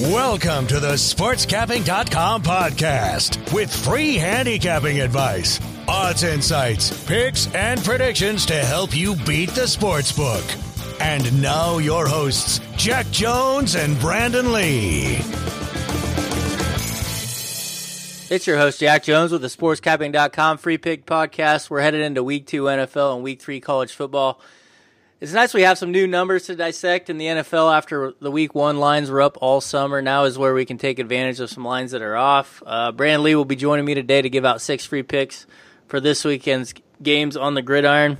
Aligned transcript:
Welcome 0.00 0.66
to 0.66 0.80
the 0.80 0.94
SportsCapping.com 0.94 2.42
podcast 2.42 3.52
with 3.54 3.72
free 3.72 4.16
handicapping 4.16 5.00
advice, 5.00 5.60
odds 5.86 6.24
insights, 6.24 7.04
picks, 7.06 7.46
and 7.54 7.80
predictions 7.80 8.44
to 8.46 8.54
help 8.54 8.96
you 8.96 9.14
beat 9.24 9.50
the 9.50 9.68
sports 9.68 10.10
book. 10.10 10.42
And 10.98 11.40
now, 11.40 11.78
your 11.78 12.08
hosts, 12.08 12.60
Jack 12.76 13.08
Jones 13.12 13.76
and 13.76 13.96
Brandon 14.00 14.52
Lee. 14.52 15.18
It's 18.30 18.48
your 18.48 18.56
host, 18.58 18.80
Jack 18.80 19.04
Jones, 19.04 19.30
with 19.30 19.42
the 19.42 19.48
SportsCapping.com 19.48 20.58
free 20.58 20.78
pick 20.78 21.06
podcast. 21.06 21.70
We're 21.70 21.82
headed 21.82 22.00
into 22.00 22.24
week 22.24 22.48
two 22.48 22.64
NFL 22.64 23.14
and 23.14 23.22
week 23.22 23.40
three 23.40 23.60
college 23.60 23.92
football. 23.92 24.40
It's 25.24 25.32
nice 25.32 25.54
we 25.54 25.62
have 25.62 25.78
some 25.78 25.90
new 25.90 26.06
numbers 26.06 26.44
to 26.48 26.54
dissect 26.54 27.08
in 27.08 27.16
the 27.16 27.24
NFL 27.24 27.74
after 27.74 28.12
the 28.20 28.30
week 28.30 28.54
one 28.54 28.76
lines 28.76 29.10
were 29.10 29.22
up 29.22 29.38
all 29.40 29.62
summer. 29.62 30.02
Now 30.02 30.24
is 30.24 30.36
where 30.36 30.52
we 30.52 30.66
can 30.66 30.76
take 30.76 30.98
advantage 30.98 31.40
of 31.40 31.48
some 31.48 31.64
lines 31.64 31.92
that 31.92 32.02
are 32.02 32.14
off. 32.14 32.62
Uh, 32.66 32.92
Brandon 32.92 33.22
Lee 33.22 33.34
will 33.34 33.46
be 33.46 33.56
joining 33.56 33.86
me 33.86 33.94
today 33.94 34.20
to 34.20 34.28
give 34.28 34.44
out 34.44 34.60
six 34.60 34.84
free 34.84 35.02
picks 35.02 35.46
for 35.86 35.98
this 35.98 36.26
weekend's 36.26 36.74
games 37.02 37.38
on 37.38 37.54
the 37.54 37.62
gridiron. 37.62 38.18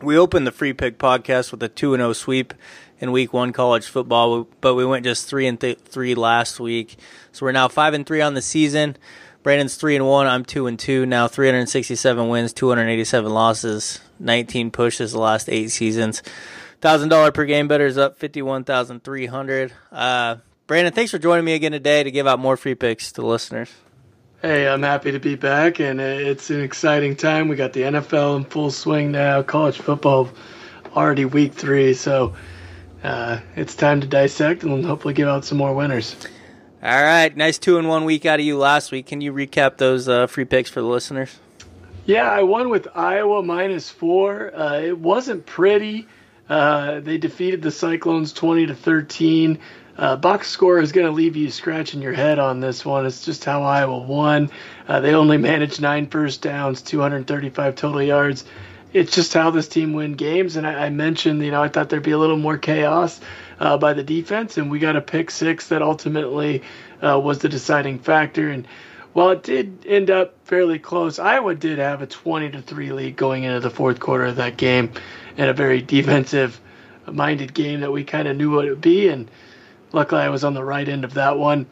We 0.00 0.16
opened 0.16 0.46
the 0.46 0.52
free 0.52 0.72
pick 0.72 0.96
podcast 0.96 1.50
with 1.50 1.62
a 1.62 1.68
2 1.68 1.96
0 1.96 2.14
sweep 2.14 2.54
in 2.98 3.12
week 3.12 3.34
one 3.34 3.52
college 3.52 3.84
football, 3.84 4.48
but 4.62 4.74
we 4.74 4.86
went 4.86 5.04
just 5.04 5.28
3 5.28 5.46
and 5.46 5.60
th- 5.60 5.80
3 5.80 6.14
last 6.14 6.58
week. 6.58 6.96
So 7.32 7.44
we're 7.44 7.52
now 7.52 7.68
5 7.68 7.92
and 7.92 8.06
3 8.06 8.22
on 8.22 8.32
the 8.32 8.40
season. 8.40 8.96
Brandon's 9.42 9.74
3 9.74 9.96
and 9.96 10.06
1, 10.06 10.26
I'm 10.26 10.46
2 10.46 10.66
and 10.66 10.78
2. 10.78 11.04
Now 11.04 11.28
367 11.28 12.28
wins, 12.30 12.54
287 12.54 13.30
losses. 13.30 14.00
19 14.22 14.70
pushes 14.70 15.12
the 15.12 15.20
last 15.20 15.48
eight 15.48 15.70
seasons. 15.70 16.22
Thousand 16.80 17.10
dollar 17.10 17.30
per 17.30 17.44
game 17.44 17.68
better 17.68 17.86
is 17.86 17.96
up 17.96 18.18
fifty 18.18 18.42
one 18.42 18.64
thousand 18.64 19.04
three 19.04 19.26
hundred. 19.26 19.72
Uh, 19.92 20.36
Brandon, 20.66 20.92
thanks 20.92 21.10
for 21.10 21.18
joining 21.18 21.44
me 21.44 21.54
again 21.54 21.72
today 21.72 22.02
to 22.02 22.10
give 22.10 22.26
out 22.26 22.38
more 22.38 22.56
free 22.56 22.74
picks 22.74 23.12
to 23.12 23.20
the 23.20 23.26
listeners. 23.26 23.72
Hey, 24.40 24.66
I'm 24.66 24.82
happy 24.82 25.12
to 25.12 25.20
be 25.20 25.36
back, 25.36 25.78
and 25.78 26.00
it's 26.00 26.50
an 26.50 26.60
exciting 26.60 27.14
time. 27.14 27.46
We 27.46 27.54
got 27.54 27.72
the 27.72 27.82
NFL 27.82 28.38
in 28.38 28.44
full 28.44 28.72
swing 28.72 29.12
now, 29.12 29.42
college 29.42 29.78
football 29.78 30.28
already 30.96 31.24
week 31.24 31.52
three, 31.52 31.94
so 31.94 32.34
uh, 33.04 33.38
it's 33.54 33.76
time 33.76 34.00
to 34.00 34.06
dissect 34.08 34.64
and 34.64 34.84
hopefully 34.84 35.14
give 35.14 35.28
out 35.28 35.44
some 35.44 35.58
more 35.58 35.72
winners. 35.72 36.16
All 36.82 37.02
right, 37.02 37.36
nice 37.36 37.58
two 37.58 37.78
and 37.78 37.88
one 37.88 38.04
week 38.04 38.26
out 38.26 38.40
of 38.40 38.44
you 38.44 38.58
last 38.58 38.90
week. 38.90 39.06
Can 39.06 39.20
you 39.20 39.32
recap 39.32 39.76
those 39.76 40.08
uh, 40.08 40.26
free 40.26 40.44
picks 40.44 40.68
for 40.68 40.80
the 40.80 40.88
listeners? 40.88 41.38
Yeah, 42.04 42.28
I 42.28 42.42
won 42.42 42.68
with 42.68 42.88
Iowa 42.96 43.44
minus 43.44 43.88
four. 43.88 44.54
Uh, 44.54 44.80
it 44.80 44.98
wasn't 44.98 45.46
pretty. 45.46 46.08
Uh, 46.48 46.98
they 46.98 47.16
defeated 47.16 47.62
the 47.62 47.70
Cyclones 47.70 48.32
20 48.32 48.66
to 48.66 48.74
13. 48.74 49.60
Uh, 49.96 50.16
box 50.16 50.48
score 50.48 50.80
is 50.80 50.90
going 50.90 51.06
to 51.06 51.12
leave 51.12 51.36
you 51.36 51.48
scratching 51.48 52.02
your 52.02 52.12
head 52.12 52.40
on 52.40 52.58
this 52.58 52.84
one. 52.84 53.06
It's 53.06 53.24
just 53.24 53.44
how 53.44 53.62
Iowa 53.62 53.98
won. 53.98 54.50
Uh, 54.88 54.98
they 54.98 55.14
only 55.14 55.36
managed 55.36 55.80
nine 55.80 56.08
first 56.08 56.42
downs, 56.42 56.82
235 56.82 57.76
total 57.76 58.02
yards. 58.02 58.44
It's 58.92 59.14
just 59.14 59.32
how 59.32 59.50
this 59.50 59.68
team 59.68 59.92
win 59.92 60.14
games. 60.14 60.56
And 60.56 60.66
I, 60.66 60.86
I 60.86 60.90
mentioned, 60.90 61.40
you 61.44 61.52
know, 61.52 61.62
I 61.62 61.68
thought 61.68 61.88
there'd 61.88 62.02
be 62.02 62.10
a 62.10 62.18
little 62.18 62.36
more 62.36 62.58
chaos 62.58 63.20
uh, 63.60 63.78
by 63.78 63.92
the 63.92 64.02
defense, 64.02 64.58
and 64.58 64.72
we 64.72 64.80
got 64.80 64.96
a 64.96 65.00
pick 65.00 65.30
six 65.30 65.68
that 65.68 65.82
ultimately 65.82 66.62
uh, 67.00 67.20
was 67.20 67.38
the 67.38 67.48
deciding 67.48 68.00
factor. 68.00 68.48
And 68.48 68.66
while 69.12 69.30
it 69.30 69.42
did 69.42 69.84
end 69.86 70.10
up 70.10 70.34
fairly 70.44 70.78
close, 70.78 71.18
Iowa 71.18 71.54
did 71.54 71.78
have 71.78 72.02
a 72.02 72.06
20 72.06 72.50
to 72.50 72.62
3 72.62 72.92
lead 72.92 73.16
going 73.16 73.44
into 73.44 73.60
the 73.60 73.70
fourth 73.70 74.00
quarter 74.00 74.24
of 74.24 74.36
that 74.36 74.56
game 74.56 74.92
and 75.36 75.50
a 75.50 75.54
very 75.54 75.82
defensive 75.82 76.60
minded 77.10 77.52
game 77.52 77.80
that 77.80 77.92
we 77.92 78.04
kind 78.04 78.28
of 78.28 78.36
knew 78.36 78.54
what 78.54 78.64
it 78.64 78.70
would 78.70 78.80
be. 78.80 79.08
And 79.08 79.30
luckily, 79.92 80.22
I 80.22 80.28
was 80.28 80.44
on 80.44 80.54
the 80.54 80.64
right 80.64 80.88
end 80.88 81.04
of 81.04 81.14
that 81.14 81.38
one. 81.38 81.66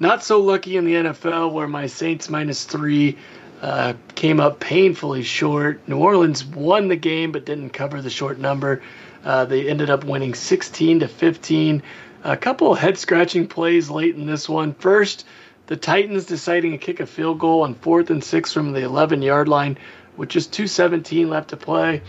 Not 0.00 0.24
so 0.24 0.40
lucky 0.40 0.76
in 0.76 0.84
the 0.84 0.94
NFL 0.94 1.52
where 1.52 1.68
my 1.68 1.86
Saints 1.86 2.28
minus 2.28 2.64
three 2.64 3.16
uh, 3.62 3.94
came 4.14 4.40
up 4.40 4.58
painfully 4.58 5.22
short. 5.22 5.88
New 5.88 5.98
Orleans 5.98 6.44
won 6.44 6.88
the 6.88 6.96
game 6.96 7.30
but 7.30 7.46
didn't 7.46 7.70
cover 7.70 8.02
the 8.02 8.10
short 8.10 8.38
number. 8.38 8.82
Uh, 9.24 9.44
they 9.44 9.68
ended 9.68 9.90
up 9.90 10.04
winning 10.04 10.34
16 10.34 11.00
to 11.00 11.08
15. 11.08 11.82
A 12.24 12.36
couple 12.36 12.74
head 12.74 12.98
scratching 12.98 13.46
plays 13.46 13.88
late 13.88 14.16
in 14.16 14.26
this 14.26 14.48
one. 14.48 14.74
First, 14.74 15.24
the 15.66 15.76
Titans 15.76 16.26
deciding 16.26 16.72
to 16.72 16.78
kick 16.78 17.00
a 17.00 17.06
field 17.06 17.38
goal 17.38 17.62
on 17.62 17.74
fourth 17.74 18.10
and 18.10 18.22
six 18.22 18.52
from 18.52 18.72
the 18.72 18.82
11 18.82 19.22
yard 19.22 19.48
line 19.48 19.78
with 20.16 20.28
just 20.28 20.52
217 20.52 21.28
left 21.28 21.50
to 21.50 21.56
play. 21.56 22.02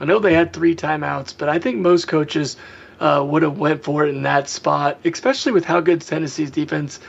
I 0.00 0.04
know 0.04 0.18
they 0.18 0.34
had 0.34 0.52
three 0.52 0.74
timeouts, 0.74 1.34
but 1.36 1.48
I 1.48 1.58
think 1.58 1.78
most 1.78 2.08
coaches 2.08 2.56
uh, 2.98 3.24
would 3.26 3.42
have 3.42 3.58
went 3.58 3.84
for 3.84 4.04
it 4.06 4.14
in 4.14 4.22
that 4.22 4.48
spot, 4.48 4.98
especially 5.04 5.52
with 5.52 5.64
how 5.64 5.80
good 5.80 6.00
Tennessee's 6.00 6.50
defense 6.50 7.00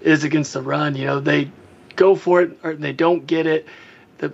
is 0.00 0.24
against 0.24 0.52
the 0.54 0.62
run. 0.62 0.96
You 0.96 1.06
know, 1.06 1.20
they 1.20 1.50
go 1.94 2.14
for 2.14 2.42
it 2.42 2.58
or 2.62 2.74
they 2.74 2.92
don't 2.92 3.26
get 3.26 3.46
it. 3.46 3.66
The 4.18 4.32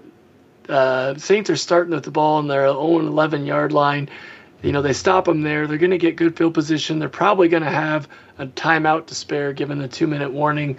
uh, 0.69 1.17
Saints 1.19 1.51
are 1.51 1.57
starting 1.57 1.95
with 1.95 2.05
the 2.05 2.11
ball 2.11 2.37
on 2.37 2.47
their 2.47 2.67
own 2.67 3.07
11 3.07 3.47
yard 3.47 3.73
line. 3.73 4.09
You 4.63 4.73
know, 4.73 4.83
they 4.83 4.93
stop 4.93 5.25
them 5.25 5.43
there. 5.43 5.67
They're 5.67 5.79
going 5.79 5.91
to 5.91 5.99
get 5.99 6.17
good 6.17 6.37
field 6.37 6.55
position. 6.55 6.99
They're 6.99 7.09
probably 7.09 7.49
going 7.49 7.63
to 7.63 7.71
have 7.71 8.09
a 8.39 8.47
timeout 8.47 9.07
to 9.07 9.15
spare 9.15 9.53
given 9.53 9.79
the 9.79 9.89
two 9.89 10.07
minute 10.07 10.33
warning. 10.33 10.79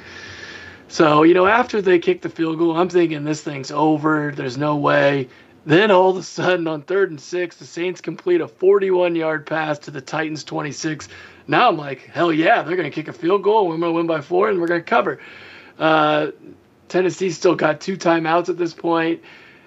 So, 0.87 1.23
you 1.23 1.33
know, 1.35 1.45
after 1.45 1.81
they 1.81 1.99
kick 1.99 2.21
the 2.21 2.29
field 2.29 2.57
goal, 2.57 2.75
I'm 2.75 2.89
thinking 2.89 3.23
this 3.23 3.41
thing's 3.41 3.71
over. 3.71 4.31
There's 4.35 4.57
no 4.57 4.77
way. 4.77 5.29
Then 5.65 5.91
all 5.91 6.09
of 6.09 6.17
a 6.17 6.23
sudden, 6.23 6.67
on 6.67 6.81
third 6.81 7.11
and 7.11 7.21
six, 7.21 7.57
the 7.57 7.65
Saints 7.65 8.01
complete 8.01 8.41
a 8.41 8.47
41 8.47 9.15
yard 9.15 9.45
pass 9.45 9.77
to 9.79 9.91
the 9.91 10.01
Titans 10.01 10.43
26. 10.43 11.09
Now 11.47 11.69
I'm 11.69 11.77
like, 11.77 12.01
hell 12.05 12.33
yeah, 12.33 12.63
they're 12.63 12.75
going 12.75 12.89
to 12.89 12.95
kick 12.95 13.07
a 13.07 13.13
field 13.13 13.43
goal. 13.43 13.67
We're 13.67 13.77
going 13.77 13.93
to 13.93 13.97
win 13.97 14.07
by 14.07 14.21
four 14.21 14.49
and 14.49 14.59
we're 14.59 14.67
going 14.67 14.81
to 14.81 14.89
cover. 14.89 15.19
Uh, 15.77 16.27
Tennessee 16.87 17.29
still 17.29 17.55
got 17.55 17.81
two 17.81 17.97
timeouts 17.97 18.49
at 18.49 18.57
this 18.57 18.73
point. 18.73 19.21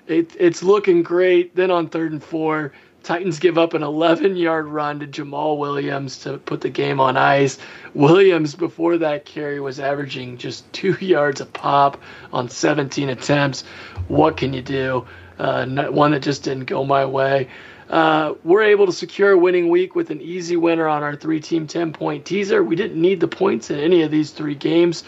It, 0.06 0.34
it's 0.38 0.62
looking 0.62 1.02
great. 1.02 1.54
Then 1.54 1.70
on 1.70 1.88
third 1.88 2.12
and 2.12 2.22
four, 2.22 2.72
Titans 3.02 3.38
give 3.38 3.58
up 3.58 3.74
an 3.74 3.82
11 3.82 4.36
yard 4.36 4.66
run 4.68 5.00
to 5.00 5.06
Jamaal 5.06 5.58
Williams 5.58 6.18
to 6.20 6.38
put 6.38 6.60
the 6.60 6.70
game 6.70 7.00
on 7.00 7.16
ice. 7.16 7.58
Williams, 7.94 8.54
before 8.54 8.98
that 8.98 9.24
carry, 9.24 9.60
was 9.60 9.80
averaging 9.80 10.38
just 10.38 10.70
two 10.72 10.92
yards 11.00 11.40
a 11.40 11.46
pop 11.46 12.00
on 12.32 12.48
17 12.48 13.08
attempts. 13.08 13.64
What 14.08 14.36
can 14.36 14.52
you 14.52 14.62
do? 14.62 15.06
Uh, 15.38 15.66
one 15.90 16.12
that 16.12 16.22
just 16.22 16.44
didn't 16.44 16.66
go 16.66 16.84
my 16.84 17.04
way. 17.04 17.48
Uh, 17.90 18.34
we're 18.44 18.62
able 18.62 18.86
to 18.86 18.92
secure 18.92 19.32
a 19.32 19.38
winning 19.38 19.68
week 19.68 19.94
with 19.94 20.10
an 20.10 20.20
easy 20.20 20.56
winner 20.56 20.88
on 20.88 21.02
our 21.02 21.16
three 21.16 21.40
team 21.40 21.66
10 21.66 21.92
point 21.92 22.24
teaser. 22.24 22.62
We 22.62 22.76
didn't 22.76 23.00
need 23.00 23.20
the 23.20 23.28
points 23.28 23.70
in 23.70 23.78
any 23.78 24.02
of 24.02 24.10
these 24.10 24.30
three 24.30 24.54
games. 24.54 25.04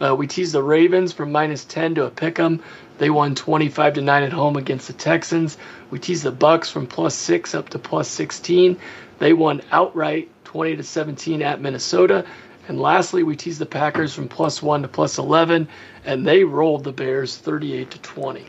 Uh, 0.00 0.14
we 0.16 0.26
teased 0.26 0.52
the 0.52 0.62
Ravens 0.62 1.12
from 1.12 1.30
minus 1.30 1.64
10 1.64 1.94
to 1.96 2.06
a 2.06 2.10
pick 2.10 2.40
'em. 2.40 2.60
They 2.98 3.10
won 3.10 3.34
25 3.34 3.94
to 3.94 4.00
9 4.02 4.22
at 4.22 4.32
home 4.32 4.56
against 4.56 4.86
the 4.88 4.92
Texans. 4.92 5.56
We 5.94 6.00
teased 6.00 6.24
the 6.24 6.32
Bucks 6.32 6.68
from 6.68 6.88
plus 6.88 7.14
6 7.14 7.54
up 7.54 7.68
to 7.68 7.78
plus 7.78 8.08
16. 8.08 8.78
They 9.20 9.32
won 9.32 9.62
outright 9.70 10.28
20 10.42 10.74
to 10.74 10.82
17 10.82 11.40
at 11.40 11.60
Minnesota. 11.60 12.26
And 12.66 12.80
lastly, 12.80 13.22
we 13.22 13.36
teased 13.36 13.60
the 13.60 13.66
Packers 13.66 14.12
from 14.12 14.26
plus 14.26 14.60
1 14.60 14.82
to 14.82 14.88
plus 14.88 15.18
11 15.18 15.68
and 16.04 16.26
they 16.26 16.42
rolled 16.42 16.82
the 16.82 16.90
Bears 16.90 17.36
38 17.36 17.92
to 17.92 17.98
20. 18.00 18.44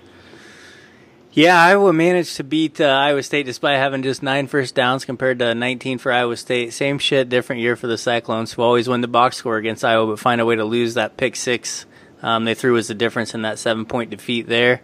Yeah, 1.34 1.62
Iowa 1.62 1.94
managed 1.94 2.36
to 2.38 2.44
beat 2.44 2.82
uh, 2.82 2.86
Iowa 2.86 3.22
State 3.22 3.46
despite 3.46 3.78
having 3.78 4.02
just 4.02 4.24
nine 4.24 4.48
first 4.48 4.74
downs 4.74 5.06
compared 5.06 5.38
to 5.38 5.54
19 5.54 6.00
for 6.00 6.12
Iowa 6.12 6.38
State. 6.38 6.74
Same 6.74 6.98
shit, 6.98 7.30
different 7.30 7.62
year 7.62 7.76
for 7.76 7.86
the 7.86 8.00
Cyclones, 8.00 8.54
who 8.54 8.64
always 8.64 8.90
win 8.90 9.02
the 9.02 9.08
box 9.08 9.38
score 9.38 9.58
against 9.58 9.86
Iowa, 9.86 10.08
but 10.08 10.20
find 10.20 10.42
a 10.42 10.46
way 10.46 10.56
to 10.56 10.66
lose 10.66 10.96
that 10.96 11.16
pick 11.16 11.36
six 11.36 11.86
um, 12.26 12.46
they 12.46 12.56
threw 12.56 12.74
was 12.74 12.88
the 12.88 12.96
difference 12.96 13.36
in 13.36 13.44
that 13.44 13.60
seven 13.60 13.86
point 13.86 14.10
defeat 14.10 14.48
there. 14.48 14.82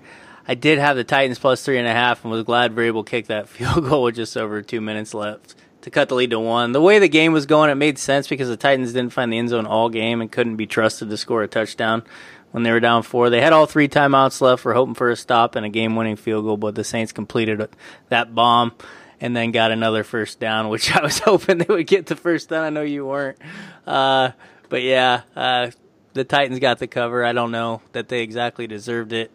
I 0.48 0.56
did 0.56 0.80
have 0.80 0.96
the 0.96 1.04
Titans 1.04 1.40
plus 1.40 1.64
three 1.64 1.78
and 1.78 1.88
a 1.88 1.94
half 1.94 2.24
and 2.24 2.32
was 2.32 2.44
glad 2.44 2.76
Vrabel 2.76 3.06
kicked 3.06 3.28
that 3.30 3.50
field 3.50 3.86
goal 3.86 4.04
with 4.04 4.16
just 4.16 4.36
over 4.38 4.62
two 4.62 4.82
minutes 4.82 5.14
left 5.14 5.56
to 5.82 5.90
cut 5.90 6.10
the 6.10 6.16
lead 6.16 6.30
to 6.32 6.40
one. 6.40 6.72
The 6.72 6.82
way 6.82 7.00
the 7.00 7.10
game 7.10 7.34
was 7.34 7.46
going, 7.46 7.70
it 7.70 7.76
made 7.76 7.98
sense 7.98 8.28
because 8.28 8.48
the 8.48 8.58
Titans 8.58 8.94
didn't 8.94 9.14
find 9.14 9.32
the 9.32 9.38
end 9.38 9.50
zone 9.50 9.66
all 9.66 9.90
game 9.90 10.22
and 10.22 10.32
couldn't 10.32 10.56
be 10.56 10.68
trusted 10.68 11.10
to 11.10 11.18
score 11.18 11.44
a 11.44 11.48
touchdown 11.48 12.04
when 12.52 12.64
they 12.64 12.72
were 12.72 12.80
down 12.80 13.04
four. 13.04 13.30
They 13.30 13.42
had 13.42 13.54
all 13.54 13.66
three 13.66 13.88
timeouts 13.88 14.42
left. 14.42 14.64
We're 14.64 14.74
hoping 14.74 14.94
for 14.96 15.10
a 15.10 15.16
stop 15.16 15.56
and 15.56 15.66
a 15.66 15.70
game 15.70 15.96
winning 15.96 16.16
field 16.16 16.46
goal, 16.46 16.58
but 16.58 16.76
the 16.76 16.84
Saints 16.84 17.12
completed 17.12 17.68
that 18.10 18.36
bomb 18.36 18.74
and 19.20 19.36
then 19.36 19.52
got 19.52 19.72
another 19.72 20.04
first 20.04 20.40
down, 20.40 20.70
which 20.70 20.96
I 20.96 21.02
was 21.02 21.20
hoping 21.20 21.60
they 21.60 21.74
would 21.74 21.88
get 21.88 22.08
the 22.08 22.16
first 22.16 22.50
down. 22.50 22.64
I 22.64 22.70
know 22.70 22.82
you 22.82 23.06
weren't. 23.06 23.38
Uh, 23.86 24.32
but 24.70 24.84
yeah, 24.84 25.22
uh, 25.36 25.72
the 26.14 26.24
Titans 26.24 26.60
got 26.60 26.80
the 26.80 26.88
cover. 26.88 27.24
I 27.26 27.34
don't 27.34 27.52
know 27.52 27.82
that 27.94 28.10
they 28.10 28.22
exactly 28.22 28.68
deserved 28.68 29.14
it. 29.14 29.32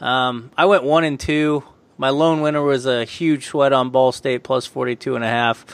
Um, 0.00 0.50
I 0.56 0.66
went 0.66 0.84
one 0.84 1.04
and 1.04 1.18
two. 1.18 1.62
My 1.98 2.10
lone 2.10 2.40
winner 2.40 2.62
was 2.62 2.86
a 2.86 3.04
huge 3.04 3.46
sweat 3.46 3.72
on 3.72 3.90
Ball 3.90 4.12
State 4.12 4.42
plus 4.42 4.66
42 4.66 5.16
and 5.16 5.24
a 5.24 5.28
half. 5.28 5.66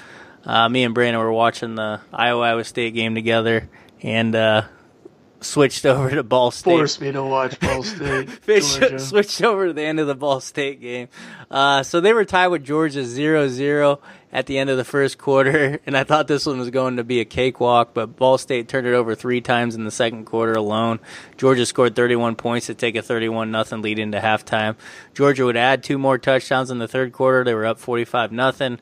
Uh, 0.44 0.69
me 0.69 0.84
and 0.84 0.94
Brandon 0.94 1.20
were 1.20 1.32
watching 1.32 1.75
the 1.75 2.00
Iowa 2.12 2.43
Iowa 2.43 2.64
State 2.64 2.94
game 2.94 3.14
together, 3.14 3.69
and 4.02 4.34
uh, 4.34 4.62
switched 5.40 5.84
over 5.87 6.11
to 6.11 6.23
Ball 6.23 6.50
State. 6.50 6.70
Forced 6.70 7.00
me 7.00 7.12
to 7.12 7.23
watch 7.23 7.58
Ball 7.61 7.82
State. 7.84 8.28
switched 9.00 9.43
over 9.43 9.69
to 9.69 9.73
the 9.73 9.82
end 9.82 10.00
of 10.00 10.06
the 10.06 10.14
Ball 10.14 10.40
State 10.40 10.81
game. 10.81 11.08
Uh, 11.50 11.82
so 11.82 12.00
they 12.00 12.12
were 12.12 12.25
tied 12.25 12.49
with 12.49 12.64
Georgia 12.64 13.00
0-0 13.00 13.99
at 14.32 14.46
the 14.46 14.58
end 14.58 14.70
of 14.70 14.76
the 14.76 14.84
first 14.84 15.19
quarter, 15.19 15.81
and 15.87 15.96
I 15.96 16.05
thought 16.05 16.28
this 16.28 16.46
one 16.46 16.58
was 16.58 16.70
going 16.70 16.96
to 16.96 17.05
be 17.05 17.20
a 17.20 17.25
cakewalk, 17.25 17.90
but 17.94 18.17
Ball 18.17 18.38
State 18.38 18.69
turned 18.69 18.87
it 18.87 18.94
over 18.94 19.14
three 19.14 19.40
times 19.40 19.75
in 19.75 19.84
the 19.84 19.90
second 19.90 20.25
quarter 20.26 20.52
alone. 20.52 21.00
Georgia 21.37 21.67
scored 21.67 21.96
31 21.96 22.37
points 22.37 22.67
to 22.67 22.75
take 22.75 22.96
a 22.96 23.02
31 23.02 23.50
nothing 23.50 23.82
lead 23.82 23.99
into 23.99 24.19
halftime. 24.19 24.76
Georgia 25.14 25.44
would 25.44 25.56
add 25.56 25.82
two 25.82 25.99
more 25.99 26.19
touchdowns 26.19 26.70
in 26.70 26.78
the 26.78 26.88
third 26.88 27.12
quarter. 27.12 27.44
They 27.44 27.55
were 27.55 27.67
up 27.67 27.78
45 27.78 28.32
nothing. 28.32 28.78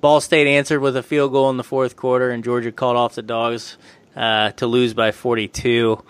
Ball 0.00 0.20
State 0.20 0.46
answered 0.46 0.80
with 0.80 0.96
a 0.96 1.02
field 1.02 1.32
goal 1.32 1.50
in 1.50 1.56
the 1.56 1.64
fourth 1.64 1.96
quarter, 1.96 2.30
and 2.30 2.42
Georgia 2.42 2.72
called 2.72 2.96
off 2.96 3.14
the 3.14 3.22
dogs 3.22 3.76
uh, 4.16 4.50
to 4.52 4.66
lose 4.66 4.94
by 4.94 5.12
42. 5.12 6.02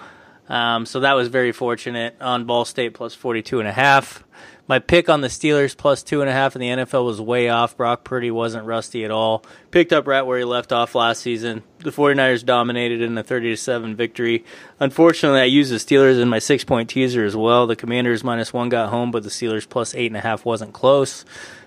Um, 0.49 0.87
so 0.87 1.00
that 1.00 1.15
was 1.15 1.29
very 1.29 1.53
fortunate 1.53 2.17
on 2.21 2.44
Ball 2.44 2.65
State 2.65 2.94
plus 2.94 3.15
42 3.15 3.61
and 3.61 3.69
a 3.69 3.73
half. 3.73 4.25
My 4.70 4.78
pick 4.78 5.08
on 5.08 5.20
the 5.20 5.26
Steelers 5.26 5.76
plus 5.76 6.05
two 6.05 6.20
and 6.20 6.31
a 6.31 6.32
half 6.32 6.55
in 6.55 6.61
the 6.61 6.69
NFL 6.69 7.05
was 7.05 7.20
way 7.20 7.49
off. 7.49 7.76
Brock 7.76 8.05
Purdy 8.05 8.31
wasn't 8.31 8.67
rusty 8.67 9.05
at 9.05 9.11
all. 9.11 9.44
Picked 9.72 9.93
up 9.93 10.06
right 10.06 10.22
where 10.22 10.38
he 10.38 10.44
left 10.44 10.70
off 10.70 10.94
last 10.94 11.22
season. 11.22 11.64
The 11.78 11.90
49ers 11.90 12.44
dominated 12.44 13.02
in 13.02 13.19
a 13.19 13.25
30 13.25 13.50
to 13.50 13.56
7 13.56 13.96
victory. 13.96 14.44
Unfortunately, 14.78 15.40
I 15.40 15.46
used 15.46 15.72
the 15.72 15.78
Steelers 15.78 16.22
in 16.22 16.28
my 16.28 16.38
six 16.38 16.62
point 16.62 16.88
teaser 16.88 17.25
as 17.25 17.34
well. 17.34 17.67
The 17.67 17.75
Commanders 17.75 18.22
minus 18.22 18.52
one 18.52 18.69
got 18.69 18.90
home, 18.90 19.11
but 19.11 19.25
the 19.25 19.28
Steelers 19.28 19.69
plus 19.69 19.93
eight 19.96 20.06
and 20.06 20.17
a 20.17 20.20
half 20.20 20.44
wasn't 20.44 20.73
close. 20.73 21.25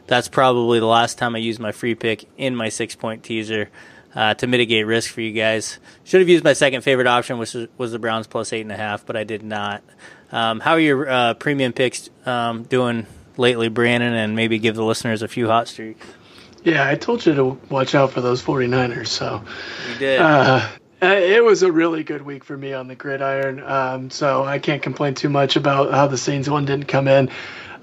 That's 0.08 0.30
probably 0.30 0.80
the 0.80 0.86
last 0.86 1.18
time 1.18 1.36
I 1.36 1.40
used 1.40 1.60
my 1.60 1.74
free 1.74 1.96
pick 1.96 2.30
in 2.38 2.56
my 2.56 2.70
six 2.70 2.96
point 2.96 3.22
teaser 3.22 3.70
uh, 4.16 4.36
to 4.36 4.48
mitigate 4.48 4.88
risk 4.88 5.12
for 5.12 5.20
you 5.20 5.34
guys. 5.34 5.78
Should 6.06 6.22
have 6.22 6.30
used 6.30 6.46
my 6.46 6.54
second 6.54 6.84
favorite 6.84 7.08
option, 7.08 7.38
which 7.38 7.54
was 7.78 7.92
the 7.92 8.00
Browns 8.00 8.28
plus 8.28 8.54
eight 8.54 8.62
and 8.62 8.72
a 8.72 8.78
half, 8.78 9.06
but 9.06 9.18
I 9.18 9.26
did 9.26 9.44
not. 9.44 9.84
Um, 10.34 10.60
how 10.60 10.72
are 10.72 10.80
your 10.80 11.08
uh, 11.08 11.34
premium 11.36 11.74
picks 11.74 12.10
um, 12.26 12.64
doing 12.64 13.06
lately, 13.38 13.70
Brandon? 13.70 14.14
And 14.14 14.36
maybe 14.36 14.58
give 14.58 14.76
the 14.76 14.84
listeners 14.84 15.22
a 15.22 15.28
few 15.28 15.48
hot 15.48 15.68
streaks. 15.68 16.06
Yeah, 16.64 16.88
I 16.88 16.96
told 16.96 17.26
you 17.26 17.36
to 17.36 17.60
watch 17.70 17.94
out 17.94 18.12
for 18.12 18.22
those 18.22 18.42
49ers. 18.42 19.08
So 19.08 19.44
you 19.92 20.00
did. 20.00 20.20
Uh, 20.20 20.68
it 21.02 21.44
was 21.44 21.62
a 21.62 21.72
really 21.72 22.04
good 22.04 22.22
week 22.22 22.44
for 22.44 22.58
me 22.58 22.74
on 22.74 22.88
the 22.88 22.96
gridiron. 22.96 23.62
Um, 23.62 24.10
so 24.10 24.44
I 24.44 24.58
can't 24.58 24.82
complain 24.82 25.14
too 25.14 25.30
much 25.30 25.56
about 25.56 25.92
how 25.92 26.08
the 26.08 26.18
Saints 26.18 26.50
one 26.50 26.66
didn't 26.66 26.88
come 26.88 27.08
in. 27.08 27.30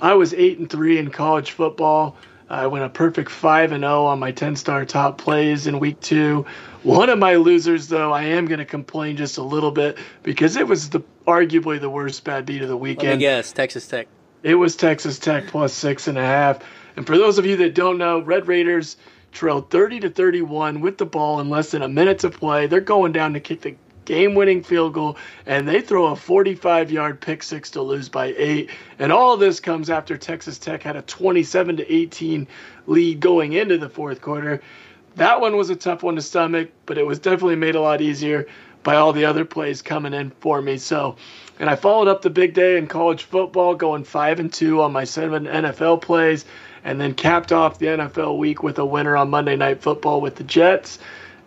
I 0.00 0.14
was 0.14 0.32
eight 0.34 0.58
and 0.58 0.68
three 0.68 0.98
in 0.98 1.10
college 1.10 1.52
football. 1.52 2.16
I 2.50 2.66
went 2.66 2.84
a 2.84 2.88
perfect 2.88 3.30
5 3.30 3.70
and 3.70 3.82
0 3.82 4.06
on 4.06 4.18
my 4.18 4.32
10 4.32 4.56
star 4.56 4.84
top 4.84 5.18
plays 5.18 5.68
in 5.68 5.78
week 5.78 6.00
two. 6.00 6.44
One 6.82 7.08
of 7.08 7.18
my 7.18 7.36
losers, 7.36 7.86
though, 7.86 8.12
I 8.12 8.24
am 8.24 8.46
going 8.46 8.58
to 8.58 8.64
complain 8.64 9.16
just 9.16 9.38
a 9.38 9.42
little 9.42 9.70
bit 9.70 9.98
because 10.24 10.56
it 10.56 10.66
was 10.66 10.90
the 10.90 11.00
arguably 11.26 11.80
the 11.80 11.88
worst 11.88 12.24
bad 12.24 12.46
beat 12.46 12.62
of 12.62 12.68
the 12.68 12.76
weekend. 12.76 13.08
Let 13.08 13.16
me 13.16 13.20
guess, 13.20 13.52
Texas 13.52 13.86
Tech. 13.86 14.08
It 14.42 14.56
was 14.56 14.74
Texas 14.74 15.18
Tech 15.20 15.46
plus 15.46 15.72
six 15.72 16.08
and 16.08 16.18
a 16.18 16.24
half. 16.24 16.58
And 16.96 17.06
for 17.06 17.16
those 17.16 17.38
of 17.38 17.46
you 17.46 17.56
that 17.58 17.74
don't 17.74 17.98
know, 17.98 18.20
Red 18.20 18.48
Raiders 18.48 18.96
trailed 19.30 19.70
30 19.70 20.00
to 20.00 20.10
31 20.10 20.80
with 20.80 20.98
the 20.98 21.06
ball 21.06 21.38
in 21.38 21.50
less 21.50 21.70
than 21.70 21.82
a 21.82 21.88
minute 21.88 22.18
to 22.20 22.30
play. 22.30 22.66
They're 22.66 22.80
going 22.80 23.12
down 23.12 23.34
to 23.34 23.40
kick 23.40 23.60
the 23.60 23.76
game 24.10 24.34
winning 24.34 24.60
field 24.60 24.92
goal, 24.92 25.16
and 25.46 25.68
they 25.68 25.80
throw 25.80 26.06
a 26.06 26.16
45 26.16 26.90
yard 26.90 27.20
pick 27.20 27.44
six 27.44 27.70
to 27.70 27.82
lose 27.82 28.08
by 28.08 28.34
eight. 28.36 28.70
And 28.98 29.12
all 29.12 29.36
this 29.36 29.60
comes 29.60 29.88
after 29.88 30.16
Texas 30.16 30.58
Tech 30.58 30.82
had 30.82 30.96
a 30.96 31.02
27 31.02 31.76
to 31.76 31.92
18 31.92 32.48
lead 32.88 33.20
going 33.20 33.52
into 33.52 33.78
the 33.78 33.88
fourth 33.88 34.20
quarter. 34.20 34.62
That 35.14 35.40
one 35.40 35.56
was 35.56 35.70
a 35.70 35.76
tough 35.76 36.02
one 36.02 36.16
to 36.16 36.22
stomach, 36.22 36.70
but 36.86 36.98
it 36.98 37.06
was 37.06 37.20
definitely 37.20 37.54
made 37.54 37.76
a 37.76 37.80
lot 37.80 38.00
easier 38.00 38.48
by 38.82 38.96
all 38.96 39.12
the 39.12 39.26
other 39.26 39.44
plays 39.44 39.80
coming 39.80 40.12
in 40.12 40.30
for 40.40 40.60
me. 40.60 40.78
So, 40.78 41.14
and 41.60 41.70
I 41.70 41.76
followed 41.76 42.08
up 42.08 42.22
the 42.22 42.30
big 42.30 42.52
day 42.52 42.78
in 42.78 42.88
college 42.88 43.22
football, 43.22 43.76
going 43.76 44.02
five 44.02 44.40
and 44.40 44.52
two 44.52 44.82
on 44.82 44.92
my 44.92 45.04
seven 45.04 45.44
NFL 45.44 46.02
plays, 46.02 46.44
and 46.82 47.00
then 47.00 47.14
capped 47.14 47.52
off 47.52 47.78
the 47.78 47.86
NFL 47.86 48.38
week 48.38 48.64
with 48.64 48.78
a 48.80 48.84
winner 48.84 49.16
on 49.16 49.30
Monday 49.30 49.54
Night 49.54 49.82
Football 49.82 50.20
with 50.20 50.34
the 50.34 50.44
Jets. 50.44 50.98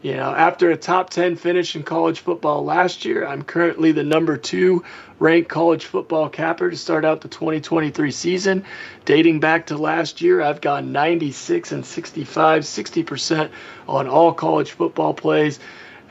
You 0.04 0.18
know, 0.18 0.36
after 0.36 0.70
a 0.70 0.76
top 0.76 1.12
10 1.12 1.38
finish 1.38 1.78
in 1.78 1.84
college 1.84 2.20
football 2.20 2.66
last 2.66 3.06
year, 3.06 3.26
I'm 3.26 3.42
currently 3.42 3.94
the 3.94 4.04
number 4.04 4.36
two 4.36 4.84
ranked 5.18 5.48
college 5.48 5.86
football 5.86 6.28
capper 6.28 6.70
to 6.70 6.76
start 6.76 7.06
out 7.06 7.22
the 7.22 7.30
2023 7.30 8.12
season. 8.12 8.66
Dating 9.06 9.40
back 9.40 9.68
to 9.68 9.78
last 9.78 10.20
year, 10.20 10.42
I've 10.42 10.60
gone 10.60 10.92
96 10.92 11.72
and 11.72 11.86
65, 11.86 12.64
60% 12.64 13.50
on 13.88 14.08
all 14.10 14.34
college 14.34 14.72
football 14.72 15.14
plays. 15.14 15.58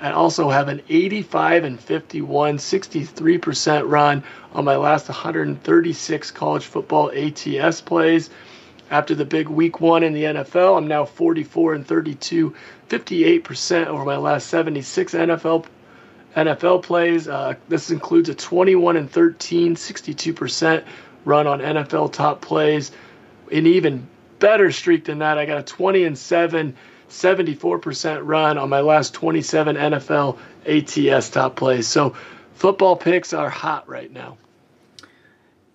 and 0.01 0.15
also 0.15 0.49
have 0.49 0.69
an 0.69 0.81
85 0.89 1.65
and 1.65 1.79
51, 1.79 2.57
63% 2.57 3.89
run 3.89 4.25
on 4.53 4.65
my 4.65 4.77
last 4.77 5.09
136 5.09 6.31
college 6.31 6.65
football 6.65 7.13
ATS 7.15 7.83
plays. 7.83 8.31
After 8.93 9.15
the 9.15 9.25
big 9.25 9.49
week 9.49 9.81
one 9.81 10.03
in 10.03 10.13
the 10.13 10.25
NFL, 10.25 10.77
I'm 10.77 10.87
now 10.87 11.07
44 11.07 11.73
and 11.73 11.87
32, 11.87 12.55
58% 12.91 13.87
over 13.87 14.05
my 14.05 14.19
last 14.19 14.49
76 14.49 15.15
NFL 15.15 15.65
NFL 16.37 16.83
plays. 16.83 17.27
Uh, 17.27 17.55
this 17.71 17.91
includes 17.91 18.29
a 18.29 18.35
21 18.35 18.99
and 18.99 19.11
13, 19.11 19.77
62% 19.77 20.85
run 21.25 21.47
on 21.47 21.61
NFL 21.61 22.13
top 22.13 22.43
plays. 22.43 22.93
An 23.51 23.67
even 23.67 24.07
better 24.39 24.71
streak 24.71 25.07
than 25.07 25.21
that, 25.21 25.39
I 25.39 25.47
got 25.47 25.59
a 25.59 25.63
20 25.63 26.05
and 26.05 26.19
7, 26.19 26.77
74% 27.09 28.21
run 28.25 28.59
on 28.59 28.69
my 28.69 28.81
last 28.81 29.15
27 29.15 29.77
NFL 29.77 30.39
ATS 30.67 31.31
top 31.31 31.57
plays. 31.57 31.89
So 31.89 32.15
football 32.53 32.97
picks 32.97 33.33
are 33.33 33.49
hot 33.49 33.89
right 33.89 34.13
now. 34.13 34.37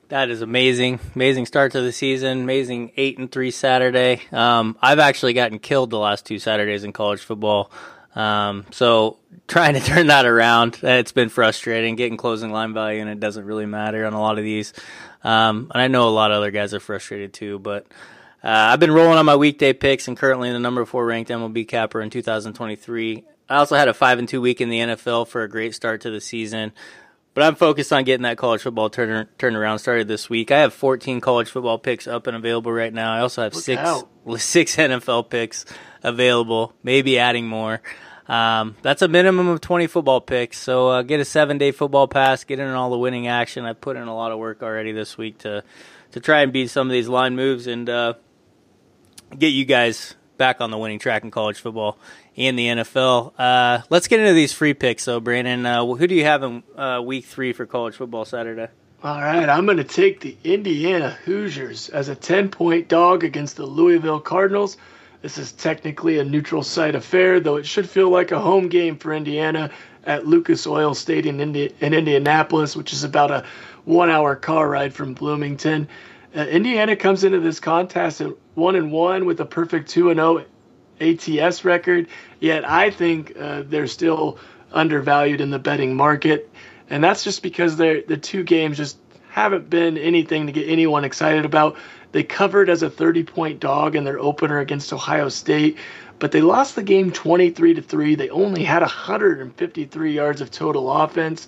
That 0.10 0.30
is 0.30 0.42
amazing. 0.42 1.02
Amazing 1.16 1.48
start 1.48 1.74
to 1.74 1.82
the 1.82 1.92
season. 1.92 2.44
Amazing 2.44 2.94
eight 2.96 3.18
and 3.18 3.30
three 3.30 3.52
Saturday. 3.52 4.22
Um, 4.32 4.78
I've 4.82 5.00
actually 5.00 5.34
gotten 5.34 5.60
killed 5.60 5.90
the 5.90 6.00
last 6.00 6.26
two 6.26 6.40
Saturdays 6.40 6.86
in 6.86 6.94
college 6.94 7.22
football. 7.22 7.70
Um, 8.16 8.66
so 8.72 9.18
trying 9.50 9.74
to 9.74 9.82
turn 9.82 10.08
that 10.08 10.26
around, 10.26 10.80
it's 10.82 11.12
been 11.12 11.28
frustrating. 11.28 11.98
Getting 11.98 12.16
closing 12.16 12.52
line 12.52 12.74
value 12.74 13.02
and 13.02 13.10
it 13.10 13.20
doesn't 13.20 13.44
really 13.44 13.66
matter 13.66 14.06
on 14.06 14.14
a 14.14 14.22
lot 14.22 14.38
of 14.38 14.46
these. 14.46 14.74
Um, 15.26 15.70
and 15.74 15.82
I 15.82 15.90
know 15.90 16.08
a 16.08 16.10
lot 16.10 16.32
of 16.32 16.38
other 16.38 16.52
guys 16.52 16.74
are 16.74 16.80
frustrated 16.80 17.34
too, 17.34 17.60
but 17.60 17.86
uh, 18.42 18.72
I've 18.72 18.80
been 18.80 18.92
rolling 18.92 19.18
on 19.18 19.26
my 19.26 19.36
weekday 19.36 19.74
picks 19.74 20.08
and 20.08 20.16
currently 20.16 20.48
in 20.48 20.54
the 20.54 20.60
number 20.62 20.86
four 20.86 21.06
ranked 21.06 21.30
MLB 21.30 21.68
capper 21.68 22.02
in 22.02 22.10
2023. 22.10 23.26
I 23.50 23.56
also 23.58 23.76
had 23.76 23.90
a 23.90 23.94
five 23.94 24.20
and 24.20 24.30
two 24.30 24.40
week 24.40 24.62
in 24.62 24.70
the 24.70 24.80
NFL 24.80 25.28
for 25.28 25.44
a 25.44 25.50
great 25.50 25.76
start 25.76 26.02
to 26.02 26.12
the 26.12 26.22
season. 26.22 26.72
But 27.38 27.44
I'm 27.44 27.54
focused 27.54 27.94
on 27.94 28.04
getting 28.04 28.24
that 28.24 28.36
college 28.36 28.64
football 28.64 28.90
turn 28.90 29.28
turned 29.38 29.56
around 29.56 29.78
started 29.78 30.08
this 30.08 30.28
week. 30.28 30.50
I 30.50 30.62
have 30.62 30.74
14 30.74 31.22
college 31.22 31.52
football 31.52 31.78
picks 31.78 32.08
up 32.08 32.26
and 32.26 32.36
available 32.36 32.72
right 32.72 32.92
now. 32.92 33.14
I 33.14 33.20
also 33.20 33.44
have 33.44 33.54
Look 33.54 33.64
six 33.64 33.80
out. 33.80 34.10
six 34.40 34.76
NFL 34.76 35.30
picks 35.30 35.64
available, 36.02 36.74
maybe 36.82 37.20
adding 37.20 37.46
more. 37.48 37.80
Um, 38.28 38.76
that's 38.82 39.04
a 39.04 39.08
minimum 39.08 39.50
of 39.50 39.62
20 39.62 39.86
football 39.86 40.20
picks. 40.20 40.58
So 40.58 40.88
uh, 40.88 41.02
get 41.04 41.20
a 41.20 41.26
seven 41.26 41.60
day 41.60 41.70
football 41.70 42.08
pass, 42.08 42.44
get 42.44 42.58
in 42.58 42.72
all 42.72 42.90
the 42.90 42.98
winning 42.98 43.28
action. 43.28 43.66
I've 43.66 43.82
put 43.82 43.98
in 43.98 44.08
a 44.08 44.16
lot 44.16 44.32
of 44.32 44.40
work 44.40 44.64
already 44.64 44.92
this 44.92 45.16
week 45.16 45.38
to 45.42 45.64
to 46.14 46.20
try 46.20 46.42
and 46.42 46.52
beat 46.52 46.72
some 46.72 46.88
of 46.88 46.92
these 46.92 47.08
line 47.08 47.36
moves 47.36 47.68
and 47.68 47.88
uh, 47.88 48.14
get 49.38 49.50
you 49.50 49.66
guys 49.66 50.16
back 50.40 50.60
on 50.60 50.72
the 50.72 50.78
winning 50.80 50.98
track 50.98 51.24
in 51.24 51.30
college 51.30 51.60
football 51.60 52.00
and 52.38 52.58
the 52.58 52.68
NFL. 52.68 53.34
Uh, 53.38 53.82
let's 53.90 54.08
get 54.08 54.20
into 54.20 54.34
these 54.34 54.54
free 54.54 54.74
picks, 54.74 55.06
though, 55.06 55.20
Brandon. 55.20 55.66
Uh, 55.66 55.86
who 55.86 56.08
do 56.08 56.16
you 56.16 56.24
have 56.24 56.44
in 56.44 56.64
uh, 56.76 57.02
week 57.04 57.26
three 57.26 57.52
for 57.52 57.66
college 57.66 57.96
football 57.96 58.26
Saturday? 58.26 58.68
All 59.04 59.22
right, 59.22 59.48
I'm 59.48 59.66
going 59.66 59.78
to 59.78 59.84
take 59.84 60.22
the 60.22 60.36
Indiana 60.44 61.12
Hoosiers 61.26 61.90
as 61.90 62.10
a 62.10 62.16
10 62.16 62.50
point 62.50 62.88
dog 62.88 63.24
against 63.24 63.58
the 63.58 63.66
Louisville 63.66 64.20
Cardinals. 64.20 64.78
This 65.22 65.38
is 65.38 65.52
technically 65.52 66.20
a 66.20 66.24
neutral 66.24 66.64
site 66.64 66.96
affair, 66.96 67.40
though 67.40 67.58
it 67.58 67.66
should 67.66 67.90
feel 67.90 68.10
like 68.10 68.32
a 68.32 68.40
home 68.40 68.70
game 68.70 68.98
for 68.98 69.14
Indiana 69.14 69.72
at 70.06 70.26
Lucas 70.26 70.66
Oil 70.66 70.94
Stadium 70.94 71.40
in, 71.40 71.56
Indi- 71.56 71.76
in 71.80 71.94
Indianapolis, 71.94 72.76
which 72.76 72.94
is 72.94 73.04
about 73.04 73.30
a 73.32 73.46
one 73.86 74.10
hour 74.10 74.36
car 74.36 74.70
ride 74.70 74.94
from 74.94 75.14
Bloomington. 75.14 75.88
Uh, 76.36 76.42
Indiana 76.42 76.96
comes 76.96 77.24
into 77.24 77.40
this 77.40 77.60
contest 77.60 78.22
at 78.22 78.32
1 78.56 78.76
and 78.76 78.92
1 78.92 79.26
with 79.26 79.40
a 79.40 79.46
perfect 79.46 79.90
2 79.90 80.10
and 80.10 80.20
0 80.20 80.46
ATS 81.00 81.66
record, 81.66 82.08
yet 82.40 82.68
I 82.68 82.90
think 82.90 83.38
uh, 83.40 83.64
they're 83.66 83.88
still 83.88 84.40
undervalued 84.72 85.42
in 85.42 85.50
the 85.50 85.60
betting 85.60 85.96
market. 85.96 86.50
And 86.90 87.04
that's 87.04 87.24
just 87.24 87.44
because 87.44 87.78
they're, 87.78 88.02
the 88.02 88.18
two 88.18 88.44
games 88.44 88.78
just 88.78 88.98
haven't 89.30 89.70
been 89.70 89.98
anything 89.98 90.48
to 90.48 90.52
get 90.52 90.68
anyone 90.70 91.04
excited 91.04 91.46
about. 91.46 91.78
They 92.12 92.24
covered 92.24 92.70
as 92.70 92.84
a 92.84 92.90
30 92.90 93.24
point 93.24 93.60
dog 93.60 93.96
in 93.96 94.04
their 94.04 94.20
opener 94.20 94.60
against 94.60 94.94
Ohio 94.94 95.30
State, 95.30 95.78
but 96.20 96.32
they 96.32 96.42
lost 96.42 96.76
the 96.76 96.84
game 96.84 97.12
23 97.12 97.76
to 97.76 97.82
3. 97.82 98.16
They 98.16 98.30
only 98.30 98.64
had 98.64 98.82
153 98.82 100.14
yards 100.14 100.42
of 100.42 100.50
total 100.50 100.92
offense. 100.92 101.48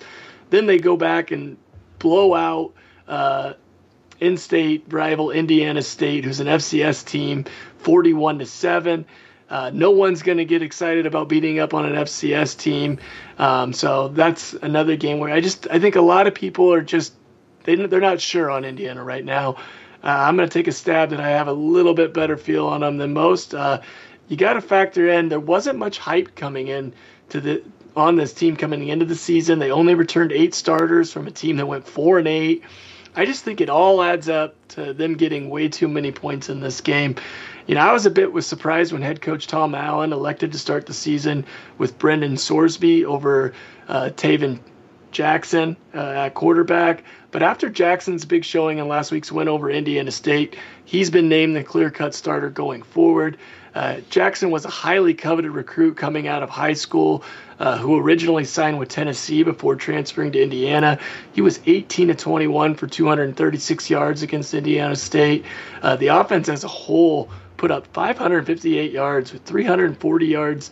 Then 0.49 0.65
they 0.65 0.77
go 0.77 0.97
back 0.97 1.31
and 1.31 1.57
blow 1.97 2.33
out 2.35 2.73
uh, 3.07 3.53
in-state 4.19 4.85
rival 4.89 5.31
Indiana 5.31 5.81
State, 5.81 6.25
who's 6.25 6.39
an 6.39 6.47
FCS 6.47 7.05
team, 7.05 7.45
41 7.79 8.39
to 8.39 8.45
7. 8.45 9.05
Uh, 9.49 9.71
no 9.73 9.91
one's 9.91 10.21
going 10.21 10.37
to 10.37 10.45
get 10.45 10.61
excited 10.61 11.05
about 11.05 11.27
beating 11.27 11.59
up 11.59 11.73
on 11.73 11.85
an 11.85 11.93
FCS 11.93 12.57
team. 12.57 12.99
Um, 13.37 13.73
so 13.73 14.09
that's 14.09 14.53
another 14.53 14.95
game 14.95 15.19
where 15.19 15.33
I 15.33 15.41
just 15.41 15.67
I 15.71 15.79
think 15.79 15.95
a 15.95 16.01
lot 16.01 16.27
of 16.27 16.35
people 16.35 16.71
are 16.71 16.81
just 16.81 17.13
they 17.63 17.75
they're 17.75 17.99
not 17.99 18.21
sure 18.21 18.51
on 18.51 18.63
Indiana 18.63 19.03
right 19.03 19.25
now. 19.25 19.55
Uh, 20.03 20.07
I'm 20.07 20.37
going 20.37 20.47
to 20.47 20.53
take 20.53 20.67
a 20.67 20.71
stab 20.71 21.09
that 21.09 21.19
I 21.19 21.29
have 21.29 21.47
a 21.47 21.53
little 21.53 21.93
bit 21.93 22.13
better 22.13 22.37
feel 22.37 22.67
on 22.67 22.81
them 22.81 22.97
than 22.97 23.13
most. 23.13 23.53
Uh, 23.53 23.81
you 24.27 24.37
got 24.37 24.53
to 24.53 24.61
factor 24.61 25.09
in 25.09 25.29
there 25.29 25.39
wasn't 25.39 25.79
much 25.79 25.97
hype 25.97 26.35
coming 26.35 26.67
in 26.67 26.93
to 27.29 27.41
the 27.41 27.63
on 27.95 28.15
this 28.15 28.33
team 28.33 28.55
coming 28.55 28.87
into 28.87 29.05
the 29.05 29.15
season. 29.15 29.59
They 29.59 29.71
only 29.71 29.95
returned 29.95 30.31
eight 30.31 30.53
starters 30.53 31.11
from 31.11 31.27
a 31.27 31.31
team 31.31 31.57
that 31.57 31.65
went 31.65 31.87
four 31.87 32.19
and 32.19 32.27
eight. 32.27 32.63
I 33.15 33.25
just 33.25 33.43
think 33.43 33.59
it 33.59 33.69
all 33.69 34.01
adds 34.01 34.29
up 34.29 34.55
to 34.69 34.93
them 34.93 35.15
getting 35.15 35.49
way 35.49 35.67
too 35.67 35.87
many 35.87 36.11
points 36.11 36.49
in 36.49 36.59
this 36.59 36.81
game. 36.81 37.15
You 37.69 37.75
know, 37.75 37.81
I 37.81 37.93
was 37.93 38.07
a 38.07 38.09
bit 38.09 38.33
was 38.33 38.47
surprised 38.47 38.93
when 38.93 39.03
head 39.03 39.21
coach 39.21 39.45
Tom 39.45 39.75
Allen 39.75 40.11
elected 40.11 40.53
to 40.53 40.57
start 40.57 40.87
the 40.87 40.93
season 40.95 41.45
with 41.77 41.99
Brendan 41.99 42.33
Sorsby 42.33 43.03
over 43.03 43.53
uh, 43.87 44.09
Tayven 44.15 44.59
Jackson 45.11 45.77
uh, 45.93 45.99
at 45.99 46.33
quarterback. 46.33 47.03
But 47.29 47.43
after 47.43 47.69
Jackson's 47.69 48.25
big 48.25 48.43
showing 48.43 48.79
in 48.79 48.87
last 48.87 49.11
week's 49.11 49.31
win 49.31 49.47
over 49.47 49.69
Indiana 49.69 50.09
State, 50.09 50.55
he's 50.83 51.11
been 51.11 51.29
named 51.29 51.55
the 51.55 51.63
clear 51.63 51.91
cut 51.91 52.15
starter 52.15 52.49
going 52.49 52.81
forward. 52.81 53.37
Uh, 53.75 53.97
Jackson 54.09 54.49
was 54.49 54.65
a 54.65 54.69
highly 54.69 55.13
coveted 55.13 55.51
recruit 55.51 55.95
coming 55.95 56.27
out 56.27 56.41
of 56.41 56.49
high 56.49 56.73
school 56.73 57.23
uh, 57.59 57.77
who 57.77 57.99
originally 57.99 58.45
signed 58.45 58.79
with 58.79 58.89
Tennessee 58.89 59.43
before 59.43 59.75
transferring 59.75 60.31
to 60.31 60.41
Indiana. 60.41 60.97
He 61.33 61.41
was 61.41 61.59
18 61.67 62.07
to 62.07 62.15
21 62.15 62.73
for 62.73 62.87
236 62.87 63.91
yards 63.91 64.23
against 64.23 64.55
Indiana 64.55 64.95
State. 64.95 65.45
Uh, 65.83 65.97
the 65.97 66.07
offense 66.07 66.49
as 66.49 66.63
a 66.63 66.67
whole 66.67 67.29
put 67.59 67.71
up 67.71 67.85
558 67.87 68.91
yards 68.91 69.33
with 69.33 69.43
340 69.43 70.25
yards 70.25 70.71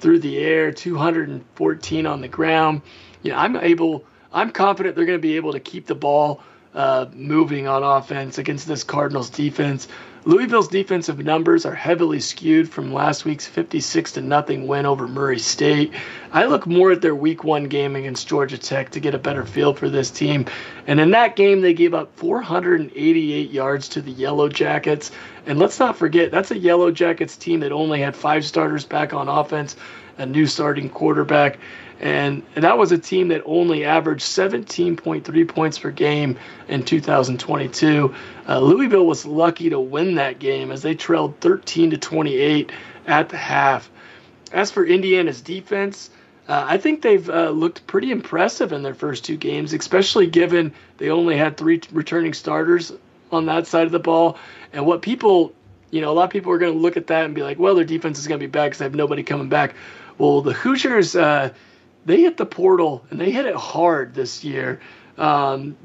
through 0.00 0.18
the 0.18 0.36
air, 0.38 0.70
214 0.70 2.06
on 2.06 2.20
the 2.20 2.28
ground. 2.28 2.82
You 3.22 3.32
know, 3.32 3.38
I'm 3.38 3.56
able, 3.56 4.04
I'm 4.32 4.52
confident 4.52 4.94
they're 4.94 5.06
going 5.06 5.18
to 5.18 5.22
be 5.22 5.36
able 5.36 5.52
to 5.52 5.60
keep 5.60 5.86
the 5.86 5.94
ball 5.94 6.42
uh, 6.74 7.06
moving 7.14 7.66
on 7.66 7.82
offense 7.82 8.36
against 8.36 8.68
this 8.68 8.84
Cardinals 8.84 9.30
defense. 9.30 9.88
Louisville's 10.26 10.66
defensive 10.66 11.20
numbers 11.20 11.64
are 11.64 11.74
heavily 11.76 12.18
skewed 12.18 12.68
from 12.68 12.92
last 12.92 13.24
week's 13.24 13.46
56 13.46 14.10
to 14.10 14.20
nothing 14.20 14.66
win 14.66 14.84
over 14.84 15.06
Murray 15.06 15.38
State. 15.38 15.92
I 16.32 16.46
look 16.46 16.66
more 16.66 16.90
at 16.90 17.00
their 17.00 17.14
week 17.14 17.44
one 17.44 17.68
game 17.68 17.94
against 17.94 18.26
Georgia 18.26 18.58
Tech 18.58 18.90
to 18.90 19.00
get 19.00 19.14
a 19.14 19.18
better 19.18 19.46
feel 19.46 19.72
for 19.72 19.88
this 19.88 20.10
team. 20.10 20.46
And 20.88 20.98
in 20.98 21.12
that 21.12 21.36
game, 21.36 21.60
they 21.60 21.74
gave 21.74 21.94
up 21.94 22.10
488 22.16 23.52
yards 23.52 23.88
to 23.90 24.02
the 24.02 24.10
Yellow 24.10 24.48
Jackets. 24.48 25.12
And 25.46 25.60
let's 25.60 25.78
not 25.78 25.96
forget, 25.96 26.32
that's 26.32 26.50
a 26.50 26.58
Yellow 26.58 26.90
Jackets 26.90 27.36
team 27.36 27.60
that 27.60 27.70
only 27.70 28.00
had 28.00 28.16
five 28.16 28.44
starters 28.44 28.84
back 28.84 29.14
on 29.14 29.28
offense, 29.28 29.76
a 30.18 30.26
new 30.26 30.46
starting 30.46 30.88
quarterback. 30.88 31.58
And, 31.98 32.42
and 32.54 32.64
that 32.64 32.76
was 32.76 32.92
a 32.92 32.98
team 32.98 33.28
that 33.28 33.42
only 33.46 33.84
averaged 33.84 34.24
17.3 34.24 35.48
points 35.48 35.78
per 35.78 35.90
game 35.90 36.38
in 36.68 36.84
2022. 36.84 38.14
Uh, 38.46 38.58
Louisville 38.58 39.06
was 39.06 39.24
lucky 39.24 39.70
to 39.70 39.80
win 39.80 40.16
that 40.16 40.38
game 40.38 40.70
as 40.70 40.82
they 40.82 40.94
trailed 40.94 41.40
13 41.40 41.90
to 41.90 41.96
28 41.96 42.70
at 43.06 43.30
the 43.30 43.36
half. 43.36 43.90
As 44.52 44.70
for 44.70 44.84
Indiana's 44.84 45.40
defense, 45.40 46.10
uh, 46.48 46.64
I 46.68 46.78
think 46.78 47.02
they've 47.02 47.28
uh, 47.28 47.50
looked 47.50 47.86
pretty 47.86 48.10
impressive 48.10 48.72
in 48.72 48.82
their 48.82 48.94
first 48.94 49.24
two 49.24 49.36
games, 49.36 49.72
especially 49.72 50.26
given 50.26 50.74
they 50.98 51.10
only 51.10 51.36
had 51.36 51.56
three 51.56 51.80
returning 51.92 52.34
starters 52.34 52.92
on 53.32 53.46
that 53.46 53.66
side 53.66 53.86
of 53.86 53.92
the 53.92 53.98
ball. 53.98 54.38
And 54.72 54.86
what 54.86 55.02
people, 55.02 55.52
you 55.90 56.00
know, 56.00 56.12
a 56.12 56.14
lot 56.14 56.24
of 56.24 56.30
people 56.30 56.52
are 56.52 56.58
going 56.58 56.74
to 56.74 56.78
look 56.78 56.96
at 56.96 57.08
that 57.08 57.24
and 57.24 57.34
be 57.34 57.42
like, 57.42 57.58
well, 57.58 57.74
their 57.74 57.84
defense 57.84 58.18
is 58.18 58.28
going 58.28 58.38
to 58.38 58.46
be 58.46 58.50
bad 58.50 58.66
because 58.66 58.78
they 58.78 58.84
have 58.84 58.94
nobody 58.94 59.22
coming 59.24 59.48
back. 59.48 59.74
Well, 60.18 60.40
the 60.42 60.52
Hoosiers, 60.52 61.14
uh, 61.14 61.52
they 62.04 62.22
hit 62.22 62.36
the 62.36 62.46
portal 62.46 63.04
and 63.10 63.20
they 63.20 63.30
hit 63.30 63.46
it 63.46 63.56
hard 63.56 64.14
this 64.14 64.44
year. 64.44 64.80
Um, 65.18 65.76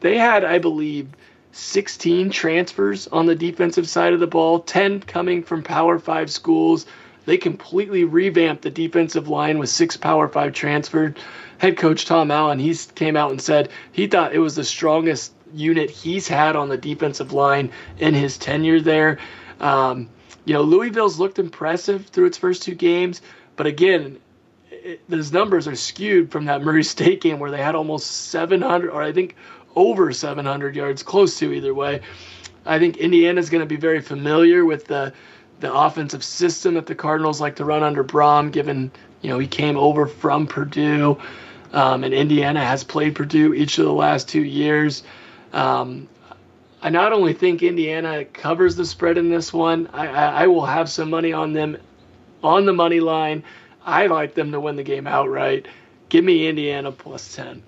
they 0.00 0.16
had, 0.16 0.44
I 0.44 0.58
believe, 0.58 1.08
16 1.52 2.30
transfers 2.30 3.08
on 3.08 3.26
the 3.26 3.34
defensive 3.34 3.88
side 3.88 4.12
of 4.12 4.20
the 4.20 4.26
ball, 4.26 4.60
10 4.60 5.00
coming 5.00 5.42
from 5.42 5.62
Power 5.62 5.98
Five 5.98 6.30
schools. 6.30 6.86
They 7.26 7.36
completely 7.36 8.04
revamped 8.04 8.62
the 8.62 8.70
defensive 8.70 9.28
line 9.28 9.58
with 9.58 9.68
six 9.68 9.96
Power 9.96 10.28
Five 10.28 10.52
transferred. 10.52 11.18
Head 11.58 11.76
coach 11.76 12.06
Tom 12.06 12.30
Allen, 12.30 12.58
he 12.58 12.74
came 12.94 13.16
out 13.16 13.30
and 13.30 13.40
said 13.40 13.68
he 13.92 14.06
thought 14.06 14.34
it 14.34 14.38
was 14.38 14.54
the 14.54 14.64
strongest 14.64 15.32
unit 15.52 15.90
he's 15.90 16.28
had 16.28 16.56
on 16.56 16.68
the 16.68 16.78
defensive 16.78 17.32
line 17.32 17.70
in 17.98 18.14
his 18.14 18.38
tenure 18.38 18.80
there. 18.80 19.18
Um, 19.60 20.08
you 20.44 20.54
know, 20.54 20.62
Louisville's 20.62 21.18
looked 21.18 21.38
impressive 21.38 22.06
through 22.06 22.26
its 22.26 22.38
first 22.38 22.62
two 22.62 22.74
games, 22.74 23.20
but 23.60 23.66
again, 23.66 24.18
it, 24.70 25.02
those 25.10 25.32
numbers 25.32 25.68
are 25.68 25.76
skewed 25.76 26.32
from 26.32 26.46
that 26.46 26.62
Murray 26.62 26.82
State 26.96 27.20
game 27.20 27.38
where 27.40 27.50
they 27.50 27.60
had 27.60 27.74
almost 27.74 28.06
700, 28.30 28.88
or 28.88 29.02
I 29.02 29.12
think 29.12 29.36
over 29.76 30.14
700 30.14 30.74
yards, 30.74 31.02
close 31.02 31.38
to 31.40 31.52
either 31.52 31.74
way. 31.74 32.00
I 32.64 32.78
think 32.78 32.96
Indiana's 32.96 33.50
going 33.50 33.60
to 33.60 33.66
be 33.66 33.76
very 33.76 34.00
familiar 34.00 34.64
with 34.64 34.86
the 34.86 35.12
the 35.58 35.70
offensive 35.70 36.24
system 36.24 36.72
that 36.72 36.86
the 36.86 36.94
Cardinals 36.94 37.38
like 37.38 37.56
to 37.56 37.66
run 37.66 37.82
under 37.82 38.02
Brohm, 38.02 38.50
given 38.50 38.90
you 39.20 39.28
know 39.28 39.38
he 39.38 39.46
came 39.46 39.76
over 39.76 40.06
from 40.06 40.46
Purdue, 40.46 41.20
um, 41.74 42.02
and 42.02 42.14
Indiana 42.14 42.64
has 42.64 42.82
played 42.82 43.14
Purdue 43.14 43.52
each 43.52 43.76
of 43.76 43.84
the 43.84 43.92
last 43.92 44.26
two 44.26 44.42
years. 44.42 45.02
Um, 45.52 46.08
I 46.80 46.88
not 46.88 47.12
only 47.12 47.34
think 47.34 47.62
Indiana 47.62 48.24
covers 48.24 48.74
the 48.76 48.86
spread 48.86 49.18
in 49.18 49.28
this 49.28 49.52
one, 49.52 49.90
I, 49.92 50.06
I, 50.06 50.44
I 50.44 50.46
will 50.46 50.64
have 50.64 50.88
some 50.88 51.10
money 51.10 51.34
on 51.34 51.52
them 51.52 51.76
on 52.42 52.66
the 52.66 52.72
money 52.72 53.00
line. 53.00 53.44
I 53.84 54.06
like 54.06 54.34
them 54.34 54.52
to 54.52 54.60
win 54.60 54.76
the 54.76 54.82
game 54.82 55.06
outright. 55.06 55.66
Give 56.08 56.24
me 56.24 56.48
Indiana 56.48 56.92
plus 56.92 57.34
10. 57.34 57.62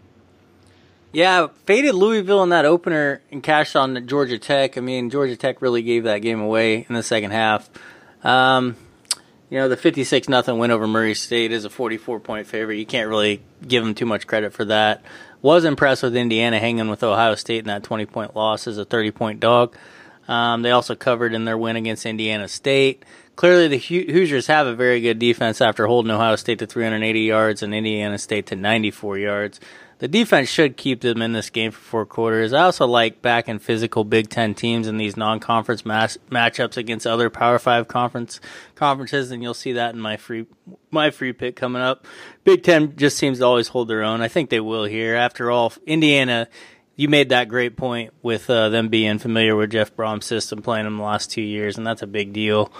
Yeah, 1.12 1.48
faded 1.66 1.94
Louisville 1.94 2.42
in 2.42 2.48
that 2.48 2.64
opener 2.64 3.20
and 3.30 3.42
cashed 3.42 3.76
on 3.76 4.06
Georgia 4.06 4.38
Tech. 4.38 4.78
I 4.78 4.80
mean, 4.80 5.10
Georgia 5.10 5.36
Tech 5.36 5.60
really 5.60 5.82
gave 5.82 6.04
that 6.04 6.18
game 6.18 6.40
away 6.40 6.86
in 6.88 6.94
the 6.94 7.02
second 7.02 7.32
half. 7.32 7.68
Um, 8.24 8.76
you 9.50 9.58
know, 9.58 9.68
the 9.68 9.76
56 9.76 10.30
nothing 10.30 10.58
win 10.58 10.70
over 10.70 10.86
Murray 10.86 11.14
State 11.14 11.52
is 11.52 11.66
a 11.66 11.70
44 11.70 12.20
point 12.20 12.46
favorite. 12.46 12.78
You 12.78 12.86
can't 12.86 13.10
really 13.10 13.42
give 13.66 13.84
them 13.84 13.94
too 13.94 14.06
much 14.06 14.26
credit 14.26 14.54
for 14.54 14.64
that. 14.64 15.02
Was 15.42 15.64
impressed 15.64 16.02
with 16.02 16.16
Indiana 16.16 16.58
hanging 16.58 16.88
with 16.88 17.02
Ohio 17.02 17.34
State 17.34 17.58
in 17.58 17.66
that 17.66 17.82
20 17.82 18.06
point 18.06 18.34
loss 18.34 18.66
as 18.66 18.78
a 18.78 18.84
30 18.86 19.10
point 19.10 19.40
dog. 19.40 19.76
Um, 20.28 20.62
they 20.62 20.70
also 20.70 20.94
covered 20.94 21.34
in 21.34 21.44
their 21.44 21.58
win 21.58 21.76
against 21.76 22.06
Indiana 22.06 22.48
State. 22.48 23.04
Clearly, 23.34 23.68
the 23.68 23.78
Hoosiers 23.78 24.46
have 24.46 24.66
a 24.66 24.74
very 24.74 25.00
good 25.00 25.18
defense 25.18 25.60
after 25.60 25.86
holding 25.86 26.10
Ohio 26.10 26.36
State 26.36 26.58
to 26.60 26.66
380 26.66 27.20
yards 27.20 27.62
and 27.62 27.74
Indiana 27.74 28.18
State 28.18 28.46
to 28.46 28.56
94 28.56 29.18
yards 29.18 29.60
the 30.02 30.08
defense 30.08 30.48
should 30.48 30.76
keep 30.76 31.00
them 31.00 31.22
in 31.22 31.32
this 31.32 31.48
game 31.48 31.70
for 31.70 31.78
four 31.78 32.06
quarters. 32.06 32.52
I 32.52 32.62
also 32.62 32.88
like 32.88 33.22
backing 33.22 33.60
physical 33.60 34.02
Big 34.02 34.28
Ten 34.28 34.52
teams 34.52 34.88
in 34.88 34.96
these 34.96 35.16
non-conference 35.16 35.86
match- 35.86 36.18
matchups 36.28 36.76
against 36.76 37.06
other 37.06 37.30
Power 37.30 37.60
Five 37.60 37.86
conference 37.86 38.40
conferences, 38.74 39.30
and 39.30 39.44
you'll 39.44 39.54
see 39.54 39.74
that 39.74 39.94
in 39.94 40.00
my 40.00 40.16
free 40.16 40.46
my 40.90 41.12
free 41.12 41.32
pick 41.32 41.54
coming 41.54 41.82
up. 41.82 42.04
Big 42.42 42.64
Ten 42.64 42.96
just 42.96 43.16
seems 43.16 43.38
to 43.38 43.44
always 43.44 43.68
hold 43.68 43.86
their 43.86 44.02
own. 44.02 44.22
I 44.22 44.26
think 44.26 44.50
they 44.50 44.58
will 44.58 44.86
here. 44.86 45.14
After 45.14 45.52
all, 45.52 45.72
Indiana. 45.86 46.48
You 46.94 47.08
made 47.08 47.30
that 47.30 47.48
great 47.48 47.76
point 47.76 48.12
with 48.22 48.50
uh, 48.50 48.68
them 48.68 48.88
being 48.88 49.18
familiar 49.18 49.56
with 49.56 49.70
Jeff 49.70 49.96
Brohm's 49.96 50.26
system, 50.26 50.60
playing 50.60 50.84
them 50.84 50.98
the 50.98 51.02
last 51.02 51.30
two 51.30 51.42
years, 51.42 51.78
and 51.78 51.86
that's 51.86 52.02
a 52.02 52.06
big 52.06 52.32
deal. 52.32 52.70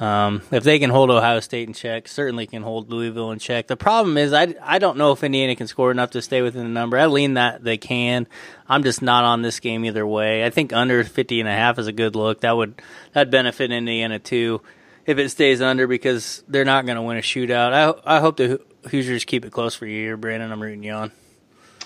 Um, 0.00 0.42
if 0.52 0.62
they 0.62 0.78
can 0.78 0.90
hold 0.90 1.10
Ohio 1.10 1.40
State 1.40 1.66
in 1.66 1.74
check, 1.74 2.06
certainly 2.06 2.46
can 2.46 2.62
hold 2.62 2.90
Louisville 2.90 3.32
in 3.32 3.40
check. 3.40 3.66
The 3.66 3.76
problem 3.76 4.16
is, 4.16 4.32
I, 4.32 4.54
I 4.62 4.78
don't 4.78 4.96
know 4.96 5.12
if 5.12 5.24
Indiana 5.24 5.56
can 5.56 5.66
score 5.66 5.90
enough 5.90 6.10
to 6.12 6.22
stay 6.22 6.40
within 6.40 6.62
the 6.62 6.68
number. 6.68 6.96
I 6.96 7.06
lean 7.06 7.34
that 7.34 7.64
they 7.64 7.76
can. 7.76 8.28
I'm 8.68 8.84
just 8.84 9.02
not 9.02 9.24
on 9.24 9.42
this 9.42 9.58
game 9.58 9.84
either 9.84 10.06
way. 10.06 10.44
I 10.44 10.50
think 10.50 10.72
under 10.72 11.02
50 11.02 11.40
and 11.40 11.48
a 11.48 11.52
half 11.52 11.78
is 11.78 11.88
a 11.88 11.92
good 11.92 12.14
look. 12.14 12.42
That 12.42 12.56
would 12.56 12.80
that 13.12 13.30
benefit 13.30 13.72
Indiana 13.72 14.18
too 14.18 14.62
if 15.04 15.18
it 15.18 15.30
stays 15.30 15.60
under 15.60 15.86
because 15.88 16.44
they're 16.46 16.64
not 16.64 16.86
going 16.86 16.96
to 16.96 17.02
win 17.02 17.16
a 17.16 17.22
shootout. 17.22 17.72
I 18.06 18.16
I 18.16 18.20
hope 18.20 18.36
the 18.36 18.60
Hoosiers 18.90 19.24
keep 19.24 19.44
it 19.44 19.50
close 19.50 19.74
for 19.74 19.86
you 19.86 20.00
here, 20.00 20.16
Brandon. 20.16 20.52
I'm 20.52 20.62
rooting 20.62 20.84
you 20.84 20.92
on. 20.92 21.12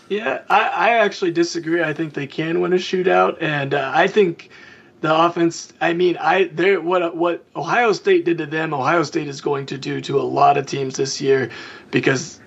Yeah, 0.08 0.42
I, 0.48 0.60
I 0.60 0.88
actually 0.98 1.30
disagree. 1.30 1.82
I 1.82 1.92
think 1.92 2.14
they 2.14 2.26
can 2.26 2.60
win 2.60 2.72
a 2.72 2.76
shootout, 2.76 3.38
and 3.40 3.72
uh, 3.72 3.92
I 3.94 4.06
think 4.06 4.50
the 5.00 5.14
offense. 5.14 5.72
I 5.80 5.94
mean, 5.94 6.16
I 6.18 6.44
there 6.44 6.80
what 6.80 7.16
what 7.16 7.44
Ohio 7.56 7.92
State 7.92 8.24
did 8.24 8.38
to 8.38 8.46
them, 8.46 8.74
Ohio 8.74 9.02
State 9.04 9.28
is 9.28 9.40
going 9.40 9.66
to 9.66 9.78
do 9.78 10.00
to 10.02 10.20
a 10.20 10.22
lot 10.22 10.56
of 10.56 10.66
teams 10.66 10.96
this 10.96 11.20
year, 11.20 11.50
because 11.90 12.40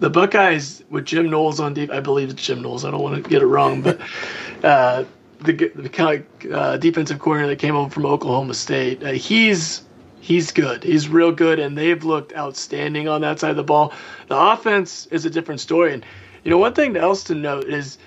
the 0.00 0.10
Buckeyes 0.10 0.82
with 0.90 1.04
Jim 1.04 1.30
Knowles 1.30 1.60
on 1.60 1.74
deep. 1.74 1.90
I 1.90 2.00
believe 2.00 2.30
it's 2.30 2.42
Jim 2.42 2.60
Knowles. 2.60 2.84
I 2.84 2.90
don't 2.90 3.02
want 3.02 3.22
to 3.22 3.30
get 3.30 3.40
it 3.40 3.46
wrong, 3.46 3.82
but 3.82 4.00
uh, 4.64 5.04
the 5.40 5.52
the 5.74 5.88
kind 5.88 6.24
of 6.44 6.52
uh, 6.52 6.76
defensive 6.78 7.18
coordinator 7.18 7.50
that 7.50 7.60
came 7.60 7.76
over 7.76 7.90
from 7.90 8.06
Oklahoma 8.06 8.54
State, 8.54 9.02
uh, 9.04 9.12
he's 9.12 9.82
he's 10.20 10.50
good. 10.50 10.82
He's 10.82 11.08
real 11.08 11.32
good, 11.32 11.58
and 11.58 11.78
they've 11.78 12.02
looked 12.02 12.34
outstanding 12.34 13.06
on 13.08 13.20
that 13.20 13.38
side 13.38 13.50
of 13.50 13.56
the 13.56 13.62
ball. 13.62 13.92
The 14.28 14.36
offense 14.36 15.06
is 15.06 15.24
a 15.24 15.30
different 15.30 15.60
story, 15.60 15.94
and 15.94 16.04
you 16.44 16.50
know 16.50 16.58
one 16.58 16.74
thing 16.74 16.96
else 16.96 17.24
to 17.24 17.34
note 17.34 17.64
is 17.64 17.98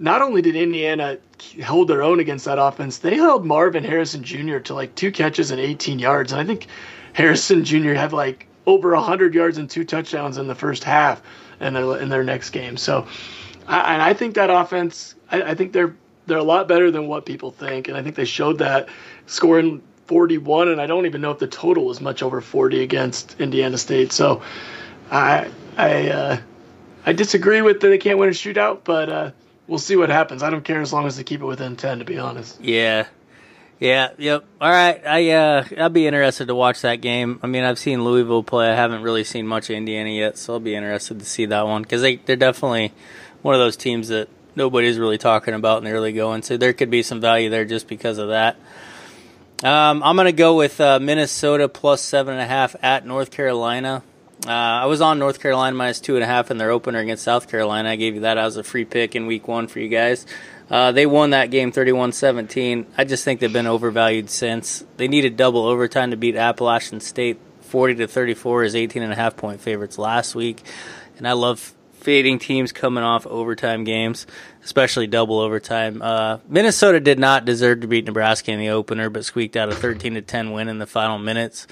not 0.00 0.22
only 0.22 0.42
did 0.42 0.56
Indiana 0.56 1.18
hold 1.64 1.88
their 1.88 2.02
own 2.02 2.20
against 2.20 2.46
that 2.46 2.58
offense, 2.58 2.98
they 2.98 3.16
held 3.16 3.44
Marvin 3.44 3.84
Harrison 3.84 4.22
Jr. 4.22 4.58
to 4.58 4.74
like 4.74 4.94
two 4.94 5.12
catches 5.12 5.50
and 5.50 5.60
18 5.60 5.98
yards. 5.98 6.32
And 6.32 6.40
I 6.40 6.44
think 6.44 6.66
Harrison 7.12 7.64
Jr. 7.64 7.92
had 7.92 8.12
like 8.12 8.46
over 8.66 8.94
100 8.94 9.34
yards 9.34 9.58
and 9.58 9.68
two 9.68 9.84
touchdowns 9.84 10.38
in 10.38 10.48
the 10.48 10.54
first 10.54 10.84
half 10.84 11.22
in 11.60 11.74
their, 11.74 11.98
in 11.98 12.08
their 12.08 12.24
next 12.24 12.50
game. 12.50 12.76
So, 12.76 13.06
I, 13.66 13.94
and 13.94 14.02
I 14.02 14.14
think 14.14 14.34
that 14.34 14.50
offense, 14.50 15.14
I, 15.30 15.42
I 15.42 15.54
think 15.54 15.72
they're 15.72 15.94
they're 16.26 16.38
a 16.38 16.42
lot 16.42 16.68
better 16.68 16.90
than 16.90 17.08
what 17.08 17.26
people 17.26 17.50
think, 17.50 17.88
and 17.88 17.96
I 17.96 18.02
think 18.02 18.14
they 18.14 18.24
showed 18.24 18.58
that 18.58 18.88
scoring 19.26 19.82
41, 20.06 20.68
and 20.68 20.80
I 20.80 20.86
don't 20.86 21.06
even 21.06 21.20
know 21.20 21.32
if 21.32 21.38
the 21.38 21.48
total 21.48 21.86
was 21.86 22.00
much 22.00 22.22
over 22.22 22.40
40 22.40 22.82
against 22.82 23.40
Indiana 23.40 23.76
State. 23.76 24.12
So, 24.12 24.42
I 25.10 25.50
I 25.76 26.08
uh, 26.10 26.40
I 27.04 27.12
disagree 27.12 27.62
with 27.62 27.80
that 27.80 27.88
they 27.88 27.98
can't 27.98 28.18
win 28.18 28.28
a 28.28 28.32
shootout, 28.32 28.80
but 28.84 29.08
uh, 29.08 29.30
we'll 29.66 29.78
see 29.78 29.96
what 29.96 30.10
happens. 30.10 30.42
I 30.42 30.50
don't 30.50 30.64
care 30.64 30.80
as 30.80 30.92
long 30.92 31.06
as 31.06 31.16
they 31.16 31.24
keep 31.24 31.40
it 31.40 31.46
within 31.46 31.76
10, 31.76 32.00
to 32.00 32.04
be 32.04 32.18
honest. 32.18 32.60
Yeah, 32.60 33.06
yeah, 33.80 34.10
yep. 34.18 34.44
All 34.60 34.70
right, 34.70 35.04
I 35.06 35.30
uh, 35.30 35.64
I'll 35.78 35.88
be 35.88 36.06
interested 36.06 36.48
to 36.48 36.54
watch 36.54 36.82
that 36.82 36.96
game. 36.96 37.40
I 37.42 37.46
mean, 37.46 37.64
I've 37.64 37.78
seen 37.78 38.04
Louisville 38.04 38.42
play. 38.42 38.70
I 38.70 38.74
haven't 38.74 39.02
really 39.02 39.24
seen 39.24 39.46
much 39.46 39.70
of 39.70 39.76
Indiana 39.76 40.10
yet, 40.10 40.36
so 40.36 40.52
I'll 40.52 40.60
be 40.60 40.74
interested 40.74 41.18
to 41.18 41.24
see 41.24 41.46
that 41.46 41.66
one 41.66 41.80
because 41.82 42.02
they 42.02 42.16
they're 42.16 42.36
definitely 42.36 42.92
one 43.40 43.54
of 43.54 43.58
those 43.58 43.78
teams 43.78 44.08
that 44.08 44.28
nobody's 44.54 44.98
really 44.98 45.16
talking 45.16 45.54
about 45.54 45.78
in 45.78 45.84
the 45.84 45.92
early 45.92 46.12
going. 46.12 46.42
So 46.42 46.58
there 46.58 46.74
could 46.74 46.90
be 46.90 47.02
some 47.02 47.22
value 47.22 47.48
there 47.48 47.64
just 47.64 47.88
because 47.88 48.18
of 48.18 48.28
that. 48.28 48.56
Um, 49.64 50.02
I'm 50.02 50.14
gonna 50.14 50.32
go 50.32 50.56
with 50.56 50.78
uh, 50.78 51.00
Minnesota 51.00 51.66
plus 51.66 52.02
seven 52.02 52.34
and 52.34 52.42
a 52.42 52.46
half 52.46 52.76
at 52.82 53.06
North 53.06 53.30
Carolina. 53.30 54.02
Uh, 54.46 54.50
I 54.50 54.86
was 54.86 55.00
on 55.00 55.18
North 55.18 55.40
Carolina 55.40 55.76
minus 55.76 56.00
two 56.00 56.14
and 56.14 56.24
a 56.24 56.26
half 56.26 56.50
in 56.50 56.56
their 56.56 56.70
opener 56.70 56.98
against 56.98 57.24
South 57.24 57.48
Carolina. 57.48 57.90
I 57.90 57.96
gave 57.96 58.14
you 58.14 58.20
that 58.20 58.38
as 58.38 58.56
a 58.56 58.62
free 58.62 58.86
pick 58.86 59.14
in 59.14 59.26
week 59.26 59.46
one 59.46 59.68
for 59.68 59.80
you 59.80 59.88
guys. 59.88 60.24
Uh, 60.70 60.92
they 60.92 61.04
won 61.04 61.30
that 61.30 61.50
game 61.50 61.72
31 61.72 62.12
17. 62.12 62.86
I 62.96 63.04
just 63.04 63.24
think 63.24 63.40
they've 63.40 63.52
been 63.52 63.66
overvalued 63.66 64.30
since. 64.30 64.84
They 64.96 65.08
needed 65.08 65.36
double 65.36 65.66
overtime 65.66 66.12
to 66.12 66.16
beat 66.16 66.36
Appalachian 66.36 67.00
State. 67.00 67.38
40 67.62 67.96
to 67.96 68.06
34 68.08 68.64
is 68.64 68.74
18 68.74 69.02
and 69.02 69.12
a 69.12 69.16
half 69.16 69.36
point 69.36 69.60
favorites 69.60 69.98
last 69.98 70.34
week. 70.34 70.62
And 71.18 71.28
I 71.28 71.32
love 71.32 71.74
fading 71.92 72.38
teams 72.38 72.72
coming 72.72 73.04
off 73.04 73.26
overtime 73.26 73.84
games, 73.84 74.26
especially 74.64 75.06
double 75.06 75.38
overtime. 75.38 76.00
Uh, 76.00 76.38
Minnesota 76.48 76.98
did 76.98 77.18
not 77.18 77.44
deserve 77.44 77.82
to 77.82 77.86
beat 77.86 78.06
Nebraska 78.06 78.50
in 78.50 78.58
the 78.58 78.70
opener, 78.70 79.10
but 79.10 79.24
squeaked 79.24 79.56
out 79.56 79.68
a 79.68 79.74
13 79.74 80.14
to 80.14 80.22
10 80.22 80.52
win 80.52 80.68
in 80.68 80.78
the 80.78 80.86
final 80.86 81.18
minutes. 81.18 81.66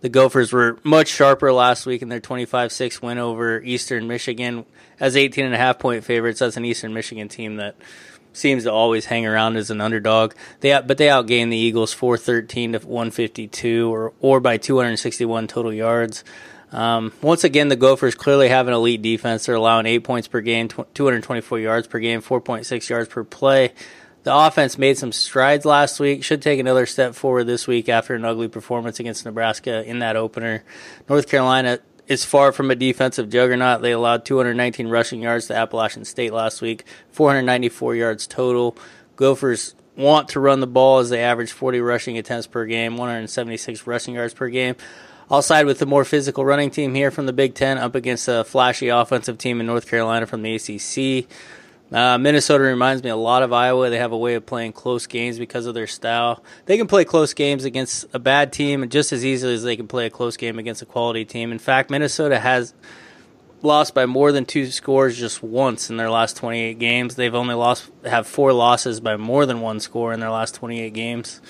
The 0.00 0.08
Gophers 0.08 0.52
were 0.52 0.78
much 0.82 1.08
sharper 1.08 1.52
last 1.52 1.84
week 1.84 2.00
in 2.00 2.08
their 2.08 2.20
25-6 2.20 3.02
win 3.02 3.18
over 3.18 3.60
Eastern 3.60 4.08
Michigan 4.08 4.64
as 4.98 5.16
18 5.16 5.44
and 5.44 5.54
a 5.54 5.58
half 5.58 5.78
point 5.78 6.04
favorites. 6.04 6.40
That's 6.40 6.56
an 6.56 6.64
Eastern 6.64 6.94
Michigan 6.94 7.28
team 7.28 7.56
that 7.56 7.76
seems 8.32 8.64
to 8.64 8.72
always 8.72 9.06
hang 9.06 9.26
around 9.26 9.56
as 9.56 9.70
an 9.70 9.80
underdog. 9.80 10.34
They 10.60 10.70
but 10.80 10.98
they 10.98 11.06
outgained 11.06 11.50
the 11.50 11.56
Eagles 11.56 11.92
413 11.92 12.72
to 12.72 12.78
152 12.78 13.92
or 13.92 14.12
or 14.20 14.40
by 14.40 14.56
261 14.56 15.48
total 15.48 15.72
yards. 15.72 16.24
Um, 16.72 17.12
once 17.20 17.42
again, 17.42 17.68
the 17.68 17.76
Gophers 17.76 18.14
clearly 18.14 18.48
have 18.48 18.68
an 18.68 18.74
elite 18.74 19.02
defense. 19.02 19.46
They're 19.46 19.56
allowing 19.56 19.86
eight 19.86 20.04
points 20.04 20.28
per 20.28 20.40
game, 20.40 20.68
224 20.68 21.58
yards 21.58 21.88
per 21.88 21.98
game, 21.98 22.22
4.6 22.22 22.88
yards 22.88 23.08
per 23.08 23.24
play. 23.24 23.72
The 24.22 24.34
offense 24.34 24.76
made 24.76 24.98
some 24.98 25.12
strides 25.12 25.64
last 25.64 25.98
week. 25.98 26.24
Should 26.24 26.42
take 26.42 26.60
another 26.60 26.84
step 26.84 27.14
forward 27.14 27.44
this 27.44 27.66
week 27.66 27.88
after 27.88 28.14
an 28.14 28.24
ugly 28.24 28.48
performance 28.48 29.00
against 29.00 29.24
Nebraska 29.24 29.82
in 29.84 30.00
that 30.00 30.16
opener. 30.16 30.62
North 31.08 31.26
Carolina 31.26 31.78
is 32.06 32.24
far 32.24 32.52
from 32.52 32.70
a 32.70 32.74
defensive 32.74 33.30
juggernaut. 33.30 33.80
They 33.80 33.92
allowed 33.92 34.26
219 34.26 34.88
rushing 34.88 35.22
yards 35.22 35.46
to 35.46 35.56
Appalachian 35.56 36.04
State 36.04 36.32
last 36.32 36.60
week, 36.60 36.84
494 37.12 37.94
yards 37.94 38.26
total. 38.26 38.76
Gophers 39.16 39.74
want 39.96 40.28
to 40.30 40.40
run 40.40 40.60
the 40.60 40.66
ball 40.66 40.98
as 40.98 41.08
they 41.08 41.22
average 41.22 41.52
40 41.52 41.80
rushing 41.80 42.18
attempts 42.18 42.46
per 42.46 42.66
game, 42.66 42.96
176 42.96 43.86
rushing 43.86 44.14
yards 44.14 44.34
per 44.34 44.48
game. 44.48 44.76
I'll 45.30 45.42
side 45.42 45.66
with 45.66 45.78
the 45.78 45.86
more 45.86 46.04
physical 46.04 46.44
running 46.44 46.70
team 46.70 46.94
here 46.94 47.12
from 47.12 47.26
the 47.26 47.32
Big 47.32 47.54
Ten 47.54 47.78
up 47.78 47.94
against 47.94 48.26
a 48.26 48.42
flashy 48.42 48.88
offensive 48.88 49.38
team 49.38 49.60
in 49.60 49.66
North 49.66 49.88
Carolina 49.88 50.26
from 50.26 50.42
the 50.42 50.56
ACC. 50.56 51.30
Uh, 51.92 52.18
Minnesota 52.18 52.62
reminds 52.62 53.02
me 53.02 53.10
a 53.10 53.16
lot 53.16 53.42
of 53.42 53.52
Iowa. 53.52 53.90
They 53.90 53.98
have 53.98 54.12
a 54.12 54.18
way 54.18 54.34
of 54.34 54.46
playing 54.46 54.72
close 54.72 55.06
games 55.06 55.38
because 55.38 55.66
of 55.66 55.74
their 55.74 55.88
style. 55.88 56.42
They 56.66 56.76
can 56.76 56.86
play 56.86 57.04
close 57.04 57.34
games 57.34 57.64
against 57.64 58.06
a 58.12 58.18
bad 58.18 58.52
team 58.52 58.88
just 58.88 59.12
as 59.12 59.24
easily 59.24 59.54
as 59.54 59.64
they 59.64 59.76
can 59.76 59.88
play 59.88 60.06
a 60.06 60.10
close 60.10 60.36
game 60.36 60.58
against 60.58 60.82
a 60.82 60.86
quality 60.86 61.24
team. 61.24 61.50
In 61.50 61.58
fact, 61.58 61.90
Minnesota 61.90 62.38
has 62.38 62.74
lost 63.62 63.94
by 63.94 64.06
more 64.06 64.32
than 64.32 64.44
two 64.44 64.66
scores 64.70 65.18
just 65.18 65.42
once 65.42 65.90
in 65.90 65.96
their 65.96 66.10
last 66.10 66.36
28 66.36 66.78
games. 66.78 67.16
They've 67.16 67.34
only 67.34 67.54
lost 67.54 67.90
have 68.04 68.26
four 68.26 68.52
losses 68.52 69.00
by 69.00 69.16
more 69.16 69.44
than 69.44 69.60
one 69.60 69.80
score 69.80 70.12
in 70.12 70.20
their 70.20 70.30
last 70.30 70.54
28 70.54 70.92
games. 70.92 71.40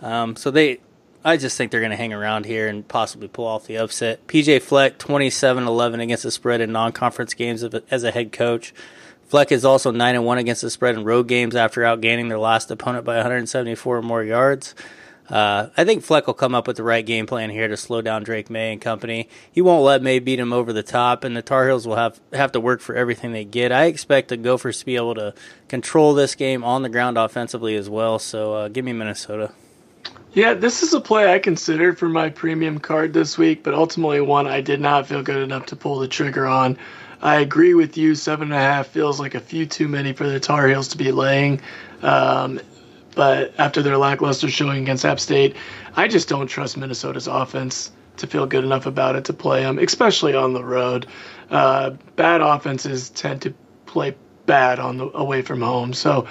Um, 0.00 0.36
so 0.36 0.50
they, 0.52 0.78
I 1.24 1.36
just 1.36 1.56
think 1.56 1.72
they're 1.72 1.80
going 1.80 1.90
to 1.90 1.96
hang 1.96 2.12
around 2.12 2.46
here 2.46 2.68
and 2.68 2.86
possibly 2.86 3.26
pull 3.26 3.46
off 3.46 3.66
the 3.66 3.78
upset. 3.78 4.26
PJ 4.28 4.62
Fleck 4.62 4.98
27-11 4.98 6.00
against 6.00 6.22
the 6.22 6.30
spread 6.30 6.60
in 6.60 6.70
non-conference 6.70 7.34
games 7.34 7.64
as 7.90 8.04
a 8.04 8.12
head 8.12 8.30
coach. 8.30 8.72
Fleck 9.28 9.52
is 9.52 9.64
also 9.64 9.90
9 9.90 10.14
and 10.14 10.24
1 10.24 10.38
against 10.38 10.62
the 10.62 10.70
spread 10.70 10.94
in 10.94 11.04
road 11.04 11.28
games 11.28 11.54
after 11.54 11.82
outgaining 11.82 12.28
their 12.28 12.38
last 12.38 12.70
opponent 12.70 13.04
by 13.04 13.16
174 13.16 13.98
or 13.98 14.02
more 14.02 14.24
yards. 14.24 14.74
Uh, 15.28 15.68
I 15.76 15.84
think 15.84 16.02
Fleck 16.02 16.26
will 16.26 16.34
come 16.34 16.54
up 16.54 16.66
with 16.66 16.78
the 16.78 16.82
right 16.82 17.04
game 17.04 17.26
plan 17.26 17.50
here 17.50 17.68
to 17.68 17.76
slow 17.76 18.00
down 18.00 18.22
Drake 18.22 18.48
Maye 18.48 18.72
and 18.72 18.80
company. 18.80 19.28
He 19.52 19.60
won't 19.60 19.84
let 19.84 20.02
Maye 20.02 20.20
beat 20.20 20.40
him 20.40 20.54
over 20.54 20.72
the 20.72 20.82
top, 20.82 21.22
and 21.22 21.36
the 21.36 21.42
Tar 21.42 21.66
Heels 21.66 21.86
will 21.86 21.96
have 21.96 22.18
have 22.32 22.52
to 22.52 22.60
work 22.60 22.80
for 22.80 22.94
everything 22.94 23.32
they 23.32 23.44
get. 23.44 23.70
I 23.70 23.84
expect 23.84 24.28
the 24.28 24.38
Gophers 24.38 24.78
to 24.80 24.86
be 24.86 24.96
able 24.96 25.14
to 25.16 25.34
control 25.68 26.14
this 26.14 26.34
game 26.34 26.64
on 26.64 26.80
the 26.80 26.88
ground 26.88 27.18
offensively 27.18 27.76
as 27.76 27.90
well. 27.90 28.18
So 28.18 28.54
uh, 28.54 28.68
give 28.68 28.86
me 28.86 28.94
Minnesota. 28.94 29.52
Yeah, 30.32 30.54
this 30.54 30.82
is 30.82 30.94
a 30.94 31.00
play 31.00 31.30
I 31.30 31.38
considered 31.38 31.98
for 31.98 32.08
my 32.08 32.30
premium 32.30 32.78
card 32.78 33.12
this 33.12 33.36
week, 33.36 33.62
but 33.62 33.74
ultimately 33.74 34.22
one 34.22 34.46
I 34.46 34.62
did 34.62 34.80
not 34.80 35.06
feel 35.06 35.22
good 35.22 35.42
enough 35.42 35.66
to 35.66 35.76
pull 35.76 35.98
the 35.98 36.08
trigger 36.08 36.46
on. 36.46 36.78
I 37.20 37.40
agree 37.40 37.74
with 37.74 37.96
you. 37.96 38.14
Seven 38.14 38.52
and 38.52 38.54
a 38.54 38.64
half 38.64 38.88
feels 38.88 39.18
like 39.18 39.34
a 39.34 39.40
few 39.40 39.66
too 39.66 39.88
many 39.88 40.12
for 40.12 40.28
the 40.28 40.38
Tar 40.38 40.68
Heels 40.68 40.88
to 40.88 40.98
be 40.98 41.10
laying. 41.10 41.60
Um, 42.02 42.60
but 43.14 43.52
after 43.58 43.82
their 43.82 43.96
lackluster 43.96 44.48
showing 44.48 44.82
against 44.82 45.04
App 45.04 45.18
State, 45.18 45.56
I 45.96 46.06
just 46.06 46.28
don't 46.28 46.46
trust 46.46 46.76
Minnesota's 46.76 47.26
offense 47.26 47.90
to 48.18 48.26
feel 48.26 48.46
good 48.46 48.64
enough 48.64 48.86
about 48.86 49.16
it 49.16 49.24
to 49.24 49.32
play 49.32 49.62
them, 49.62 49.78
especially 49.78 50.34
on 50.34 50.52
the 50.52 50.62
road. 50.62 51.06
Uh, 51.50 51.90
bad 52.14 52.40
offenses 52.40 53.10
tend 53.10 53.42
to 53.42 53.54
play 53.86 54.14
bad 54.46 54.78
on 54.78 54.96
the 54.96 55.10
away 55.16 55.42
from 55.42 55.60
home, 55.60 55.92
so 55.92 56.26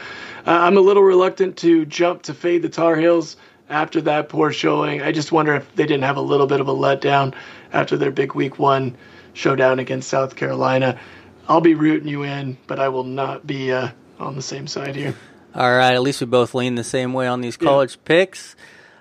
uh, 0.46 0.52
I'm 0.52 0.78
a 0.78 0.82
little 0.82 1.04
reluctant 1.04 1.58
to 1.58 1.86
jump 1.86 2.24
to 2.24 2.34
fade 2.34 2.62
the 2.62 2.70
Tar 2.70 2.96
Heels 2.96 3.36
after 3.70 4.00
that 4.02 4.30
poor 4.30 4.52
showing. 4.52 5.02
I 5.02 5.12
just 5.12 5.32
wonder 5.32 5.56
if 5.56 5.76
they 5.76 5.86
didn't 5.86 6.04
have 6.04 6.18
a 6.18 6.22
little 6.22 6.48
bit 6.48 6.62
of 6.62 6.68
a 6.68 6.74
letdown 6.74 7.34
after 7.74 7.98
their 7.98 8.12
big 8.12 8.34
week 8.34 8.58
one 8.60 8.96
showdown 9.38 9.80
against 9.80 10.10
South 10.10 10.36
Carolina. 10.36 11.00
I'll 11.48 11.62
be 11.62 11.76
rooting 11.76 12.08
you 12.08 12.24
in, 12.24 12.58
but 12.68 12.80
I 12.80 12.90
will 12.90 13.04
not 13.04 13.48
be 13.48 13.72
uh, 13.72 13.90
on 14.20 14.36
the 14.36 14.42
same 14.42 14.68
side 14.68 14.96
here. 14.96 15.16
All 15.56 15.76
right, 15.76 15.94
at 15.94 16.02
least 16.02 16.20
we 16.20 16.28
both 16.28 16.54
lean 16.54 16.76
the 16.76 16.84
same 16.84 17.14
way 17.14 17.28
on 17.28 17.42
these 17.42 17.56
college 17.58 17.96
yeah. 17.96 18.02
picks. 18.06 18.56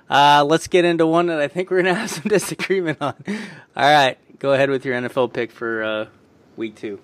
Uh, 0.08 0.44
let's 0.46 0.68
get 0.68 0.84
into 0.84 1.06
one 1.06 1.26
that 1.26 1.40
I 1.40 1.48
think 1.48 1.70
we're 1.70 1.82
going 1.82 1.94
to 1.94 2.00
have 2.00 2.10
some 2.10 2.28
disagreement 2.28 2.98
on. 3.00 3.14
All 3.76 3.92
right, 3.92 4.16
go 4.38 4.52
ahead 4.52 4.70
with 4.70 4.84
your 4.84 4.94
NFL 4.94 5.32
pick 5.32 5.50
for 5.50 5.82
uh, 5.82 6.06
week 6.56 6.76
two. 6.76 7.00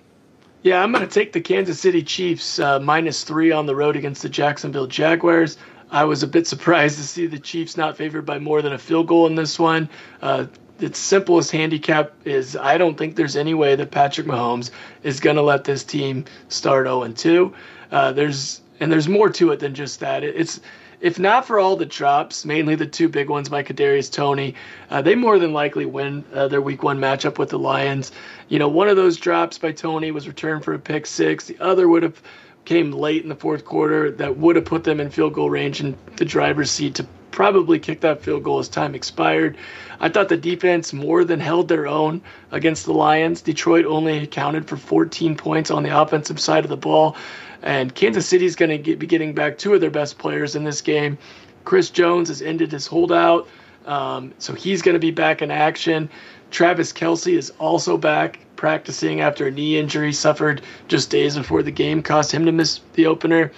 Yeah, 0.63 0.81
I'm 0.81 0.93
going 0.93 1.07
to 1.07 1.13
take 1.13 1.33
the 1.33 1.41
Kansas 1.41 1.81
City 1.81 2.03
Chiefs 2.03 2.61
uh, 2.61 2.79
minus 2.79 3.25
three 3.25 3.51
on 3.51 3.67
the 3.67 3.75
road 3.75 3.97
against 3.97 4.23
the 4.23 4.29
Jacksonville 4.29 4.87
Jaguars. 4.87 5.59
I 5.91 6.05
was 6.05 6.23
a 6.23 6.29
bit 6.29 6.47
surprised 6.53 6.99
to 6.99 7.03
see 7.03 7.27
the 7.27 7.41
Chiefs 7.41 7.77
not 7.77 7.97
favored 7.97 8.25
by 8.25 8.39
more 8.39 8.63
than 8.63 8.73
a 8.73 8.79
field 8.79 9.09
goal 9.09 9.27
in 9.27 9.35
this 9.35 9.59
one. 9.59 9.89
Uh, 10.21 10.47
its 10.83 10.99
simplest 10.99 11.51
handicap 11.51 12.13
is 12.25 12.57
I 12.57 12.79
don't 12.79 12.97
think 12.97 13.17
there's 13.17 13.37
any 13.37 13.55
way 13.55 13.77
that 13.77 13.91
Patrick 13.91 14.27
Mahomes 14.27 14.71
is 15.03 15.21
going 15.21 15.37
to 15.37 15.43
let 15.43 15.65
this 15.65 15.85
team 15.85 16.25
start 16.49 16.87
0 16.87 17.03
and 17.03 17.17
2. 17.17 17.55
Uh, 17.91 18.13
there's 18.13 18.61
and 18.81 18.91
there's 18.91 19.09
more 19.09 19.29
to 19.31 19.53
it 19.53 19.61
than 19.61 19.75
just 19.75 20.01
that. 20.01 20.25
It's 20.25 20.61
if 21.01 21.19
not 21.19 21.47
for 21.47 21.59
all 21.59 21.77
the 21.77 21.85
drops, 21.85 22.45
mainly 22.45 22.77
the 22.77 22.87
two 22.87 23.09
big 23.09 23.29
ones 23.29 23.49
by 23.49 23.65
Kadarius 23.65 24.11
Toney, 24.11 24.55
uh, 24.89 25.03
they 25.03 25.17
more 25.17 25.39
than 25.41 25.53
likely 25.53 25.85
win 25.85 26.25
uh, 26.33 26.47
their 26.47 26.61
Week 26.61 26.85
One 26.85 27.01
matchup 27.01 27.39
with 27.39 27.49
the 27.49 27.59
Lions. 27.59 28.13
You 28.49 28.61
know, 28.61 28.69
one 28.69 28.89
of 28.89 28.95
those 28.95 29.17
drops 29.17 29.59
by 29.59 29.73
Toney 29.73 30.13
was 30.13 30.29
returned 30.29 30.65
for 30.65 30.75
a 30.75 30.79
pick 30.79 31.07
six. 31.07 31.47
The 31.47 31.59
other 31.59 31.89
would 31.89 32.05
have 32.05 32.23
came 32.65 32.93
late 32.93 33.25
in 33.25 33.29
the 33.29 33.35
fourth 33.35 33.65
quarter 33.65 34.13
that 34.13 34.37
would 34.37 34.55
have 34.55 34.65
put 34.65 34.85
them 34.85 35.01
in 35.01 35.11
field 35.11 35.35
goal 35.35 35.51
range 35.51 35.81
and 35.81 35.97
the 36.17 36.25
driver's 36.25 36.71
seat 36.71 36.95
to 36.95 37.07
probably 37.33 37.79
kick 37.79 38.01
that 38.01 38.23
field 38.23 38.45
goal 38.45 38.59
as 38.59 38.69
time 38.69 38.95
expired. 38.95 39.57
I 40.01 40.09
thought 40.09 40.29
the 40.29 40.37
defense 40.37 40.93
more 40.93 41.25
than 41.25 41.41
held 41.41 41.69
their 41.69 41.87
own 41.87 42.23
against 42.51 42.85
the 42.85 42.93
Lions. 42.93 43.41
Detroit 43.41 43.85
only 43.87 44.19
accounted 44.19 44.69
for 44.69 44.77
14 44.77 45.37
points 45.37 45.71
on 45.71 45.83
the 45.83 46.01
offensive 46.01 46.39
side 46.39 46.65
of 46.65 46.71
the 46.71 46.77
ball. 46.77 47.17
And 47.63 47.95
Kansas 47.95 48.27
City 48.27 48.45
is 48.45 48.57
going 48.57 48.83
to 48.83 48.97
be 48.97 49.07
getting 49.07 49.35
back 49.35 49.59
two 49.59 49.75
of 49.75 49.81
their 49.81 49.91
best 49.91 50.19
players 50.19 50.55
in 50.55 50.65
this 50.65 50.81
game. 50.81 51.17
Chris 51.65 51.91
Jones 51.91 52.29
has 52.29 52.43
ended 52.43 52.73
his 52.73 52.87
holdout, 52.87 53.49
um, 53.87 54.33
so 54.39 54.53
he's 54.53 54.83
going 54.83 54.95
to 54.95 55.01
be 55.01 55.13
back 55.13 55.43
in 55.43 55.51
action. 55.51 56.11
Travis 56.51 56.93
Kelce 56.93 57.37
is 57.37 57.51
also 57.59 57.97
back 57.97 58.41
practicing 58.57 59.21
after 59.21 59.47
a 59.47 59.51
knee 59.51 59.79
injury 59.79 60.13
suffered 60.13 60.63
just 60.89 61.11
days 61.11 61.37
before 61.37 61.63
the 61.63 61.71
game, 61.71 62.03
caused 62.03 62.31
him 62.31 62.45
to 62.45 62.53
miss 62.53 62.81
the 62.95 63.07
opener. 63.07 63.51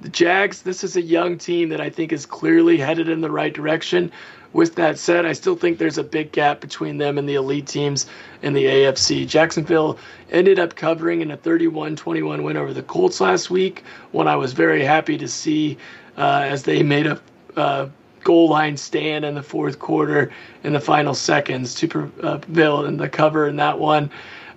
The 0.00 0.08
Jags, 0.08 0.62
this 0.62 0.84
is 0.84 0.96
a 0.96 1.02
young 1.02 1.38
team 1.38 1.70
that 1.70 1.80
I 1.80 1.90
think 1.90 2.12
is 2.12 2.26
clearly 2.26 2.76
headed 2.78 3.08
in 3.08 3.20
the 3.20 3.30
right 3.30 3.52
direction. 3.52 4.12
With 4.52 4.74
that 4.76 4.98
said, 4.98 5.26
I 5.26 5.32
still 5.32 5.56
think 5.56 5.78
there's 5.78 5.98
a 5.98 6.04
big 6.04 6.32
gap 6.32 6.60
between 6.60 6.98
them 6.98 7.18
and 7.18 7.28
the 7.28 7.34
elite 7.34 7.66
teams 7.66 8.06
in 8.42 8.54
the 8.54 8.64
AFC. 8.64 9.26
Jacksonville 9.26 9.98
ended 10.30 10.58
up 10.58 10.76
covering 10.76 11.20
in 11.20 11.30
a 11.30 11.36
31 11.36 11.96
21 11.96 12.42
win 12.42 12.56
over 12.56 12.72
the 12.72 12.82
Colts 12.82 13.20
last 13.20 13.50
week, 13.50 13.84
one 14.12 14.28
I 14.28 14.36
was 14.36 14.52
very 14.52 14.84
happy 14.84 15.18
to 15.18 15.28
see 15.28 15.76
uh, 16.16 16.44
as 16.44 16.62
they 16.62 16.82
made 16.82 17.06
a 17.06 17.20
uh, 17.56 17.88
goal 18.24 18.48
line 18.48 18.76
stand 18.76 19.24
in 19.24 19.34
the 19.34 19.42
fourth 19.42 19.78
quarter 19.78 20.32
in 20.64 20.72
the 20.72 20.80
final 20.80 21.14
seconds 21.14 21.74
to 21.76 21.86
prevail 21.86 22.84
in 22.84 22.96
the 22.96 23.08
cover 23.08 23.46
in 23.46 23.56
that 23.56 23.78
one. 23.78 24.10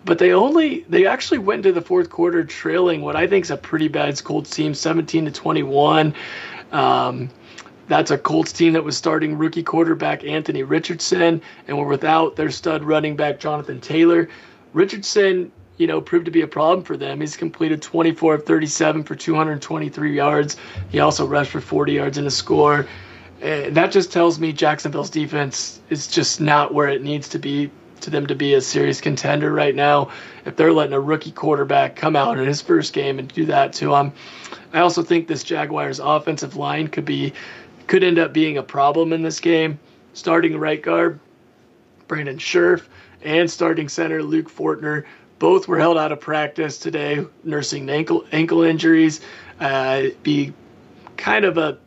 But 0.06 0.18
they 0.18 0.32
only 0.34 0.86
they 0.90 1.06
actually 1.06 1.40
went 1.40 1.66
into 1.66 1.74
the 1.78 1.86
fourth 1.86 2.10
quarter 2.10 2.44
trailing 2.44 3.02
what 3.02 3.16
I 3.16 3.28
think 3.28 3.46
is 3.46 3.52
a 3.52 3.58
pretty 3.58 3.88
bad 3.88 4.24
Colts 4.24 4.50
team, 4.50 4.74
17 4.74 5.26
to 5.26 5.32
21. 5.32 6.14
Um, 6.72 7.30
that's 7.88 8.12
a 8.12 8.18
Colts 8.18 8.54
team 8.54 8.74
that 8.74 8.84
was 8.84 8.96
starting 8.96 9.38
rookie 9.38 9.64
quarterback 9.64 10.24
Anthony 10.24 10.64
Richardson 10.64 11.42
and 11.68 11.78
were 11.78 11.88
without 11.88 12.36
their 12.36 12.52
stud 12.52 12.84
running 12.84 13.16
back 13.16 13.40
Jonathan 13.40 13.82
Taylor. 13.82 14.30
Richardson, 14.74 15.52
you 15.78 15.88
know, 15.88 16.00
proved 16.00 16.26
to 16.26 16.32
be 16.32 16.42
a 16.42 16.48
problem 16.48 16.84
for 16.86 16.96
them. 16.96 17.20
He's 17.20 17.36
completed 17.36 17.82
24 17.82 18.36
of 18.36 18.46
37 18.46 19.04
for 19.04 19.16
223 19.16 20.16
yards. 20.16 20.58
He 20.90 21.00
also 21.00 21.26
rushed 21.26 21.52
for 21.52 21.62
40 21.62 21.94
yards 21.94 22.18
in 22.20 22.28
a 22.28 22.32
score. 22.32 22.86
And 23.42 23.76
that 23.76 23.92
just 23.92 24.12
tells 24.12 24.40
me 24.40 24.54
Jacksonville's 24.54 25.10
defense 25.10 25.82
is 25.90 26.08
just 26.08 26.40
not 26.40 26.74
where 26.74 26.90
it 26.90 27.02
needs 27.02 27.30
to 27.30 27.40
be 27.40 27.72
to 28.02 28.10
them 28.10 28.28
to 28.28 28.36
be 28.36 28.54
a 28.54 28.62
serious 28.62 29.02
contender 29.02 29.52
right 29.52 29.76
now. 29.76 30.10
If 30.46 30.56
they're 30.56 30.74
letting 30.74 30.94
a 30.94 31.00
rookie 31.00 31.32
quarterback 31.32 31.96
come 31.96 32.16
out 32.16 32.38
in 32.38 32.48
his 32.48 32.62
first 32.62 32.94
game 32.94 33.20
and 33.20 33.28
do 33.28 33.46
that 33.46 33.74
to 33.74 33.96
him, 33.96 34.14
I 34.74 34.80
also 34.80 35.04
think 35.04 35.28
this 35.28 35.44
Jaguars 35.44 36.00
offensive 36.00 36.56
line 36.56 36.88
could 36.88 37.06
be 37.06 37.34
could 37.88 38.04
end 38.04 38.20
up 38.20 38.34
being 38.34 38.58
a 38.58 38.64
problem 38.64 39.14
in 39.14 39.24
this 39.24 39.40
game. 39.40 39.80
Starting 40.14 40.58
right 40.58 40.82
guard 40.82 41.20
Brandon 42.08 42.38
Scherff 42.38 42.88
and 43.22 43.50
starting 43.50 43.90
center 43.90 44.22
Luke 44.22 44.50
Fortner 44.50 45.06
both 45.40 45.68
were 45.68 45.80
held 45.80 45.98
out 45.98 46.12
of 46.12 46.20
practice 46.20 46.78
today, 46.78 47.26
nursing 47.44 47.90
ankle 47.90 48.26
ankle 48.32 48.64
injuries. 48.64 49.22
Uh, 49.60 50.08
be 50.24 50.54
kind 51.18 51.46
of 51.46 51.58
a 51.58 51.78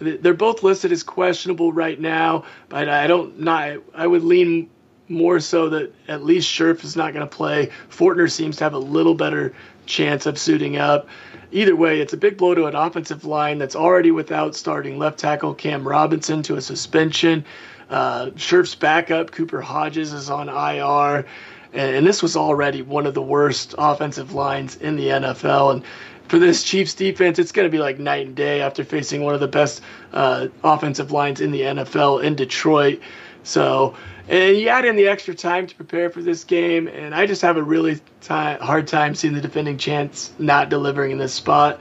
they're 0.00 0.34
both 0.34 0.62
listed 0.62 0.92
as 0.92 1.02
questionable 1.02 1.72
right 1.72 2.00
now, 2.00 2.44
but 2.68 2.88
I 2.88 3.06
don't 3.06 3.40
not 3.40 3.78
I 3.94 4.06
would 4.06 4.22
lean 4.22 4.70
more 5.08 5.40
so 5.40 5.68
that 5.70 5.92
at 6.08 6.24
least 6.24 6.48
Scherff 6.48 6.84
is 6.84 6.96
not 6.96 7.12
going 7.14 7.26
to 7.26 7.36
play. 7.36 7.70
Fortner 7.90 8.30
seems 8.30 8.56
to 8.58 8.64
have 8.64 8.74
a 8.74 8.78
little 8.78 9.14
better 9.14 9.54
chance 9.86 10.26
of 10.26 10.38
suiting 10.38 10.76
up. 10.76 11.08
Either 11.50 11.74
way, 11.74 12.00
it's 12.00 12.12
a 12.12 12.16
big 12.16 12.36
blow 12.36 12.54
to 12.54 12.66
an 12.66 12.74
offensive 12.74 13.24
line 13.24 13.58
that's 13.58 13.74
already 13.74 14.10
without 14.10 14.54
starting 14.54 14.98
left 14.98 15.18
tackle 15.18 15.54
Cam 15.54 15.86
Robinson 15.86 16.42
to 16.42 16.56
a 16.56 16.60
suspension. 16.60 17.44
Uh, 17.88 18.26
Scherff's 18.36 18.74
backup, 18.74 19.30
Cooper 19.30 19.62
Hodges, 19.62 20.12
is 20.12 20.28
on 20.28 20.48
IR. 20.48 21.24
And, 21.72 21.96
and 21.96 22.06
this 22.06 22.22
was 22.22 22.36
already 22.36 22.82
one 22.82 23.06
of 23.06 23.14
the 23.14 23.22
worst 23.22 23.74
offensive 23.78 24.34
lines 24.34 24.76
in 24.76 24.96
the 24.96 25.08
NFL. 25.08 25.72
And 25.72 25.84
for 26.28 26.38
this 26.38 26.62
Chiefs 26.62 26.94
defense, 26.94 27.38
it's 27.38 27.52
going 27.52 27.66
to 27.66 27.72
be 27.72 27.78
like 27.78 27.98
night 27.98 28.26
and 28.26 28.36
day 28.36 28.60
after 28.60 28.84
facing 28.84 29.22
one 29.22 29.34
of 29.34 29.40
the 29.40 29.48
best 29.48 29.80
uh, 30.12 30.48
offensive 30.62 31.10
lines 31.12 31.40
in 31.40 31.50
the 31.50 31.62
NFL 31.62 32.22
in 32.22 32.34
Detroit. 32.34 33.00
So, 33.48 33.94
and 34.28 34.58
you 34.58 34.68
add 34.68 34.84
in 34.84 34.96
the 34.96 35.08
extra 35.08 35.34
time 35.34 35.66
to 35.66 35.74
prepare 35.74 36.10
for 36.10 36.20
this 36.20 36.44
game, 36.44 36.86
and 36.86 37.14
I 37.14 37.26
just 37.26 37.40
have 37.40 37.56
a 37.56 37.62
really 37.62 37.98
hard 38.28 38.86
time 38.86 39.14
seeing 39.14 39.32
the 39.32 39.40
defending 39.40 39.78
chance 39.78 40.30
not 40.38 40.68
delivering 40.68 41.12
in 41.12 41.18
this 41.18 41.32
spot. 41.32 41.80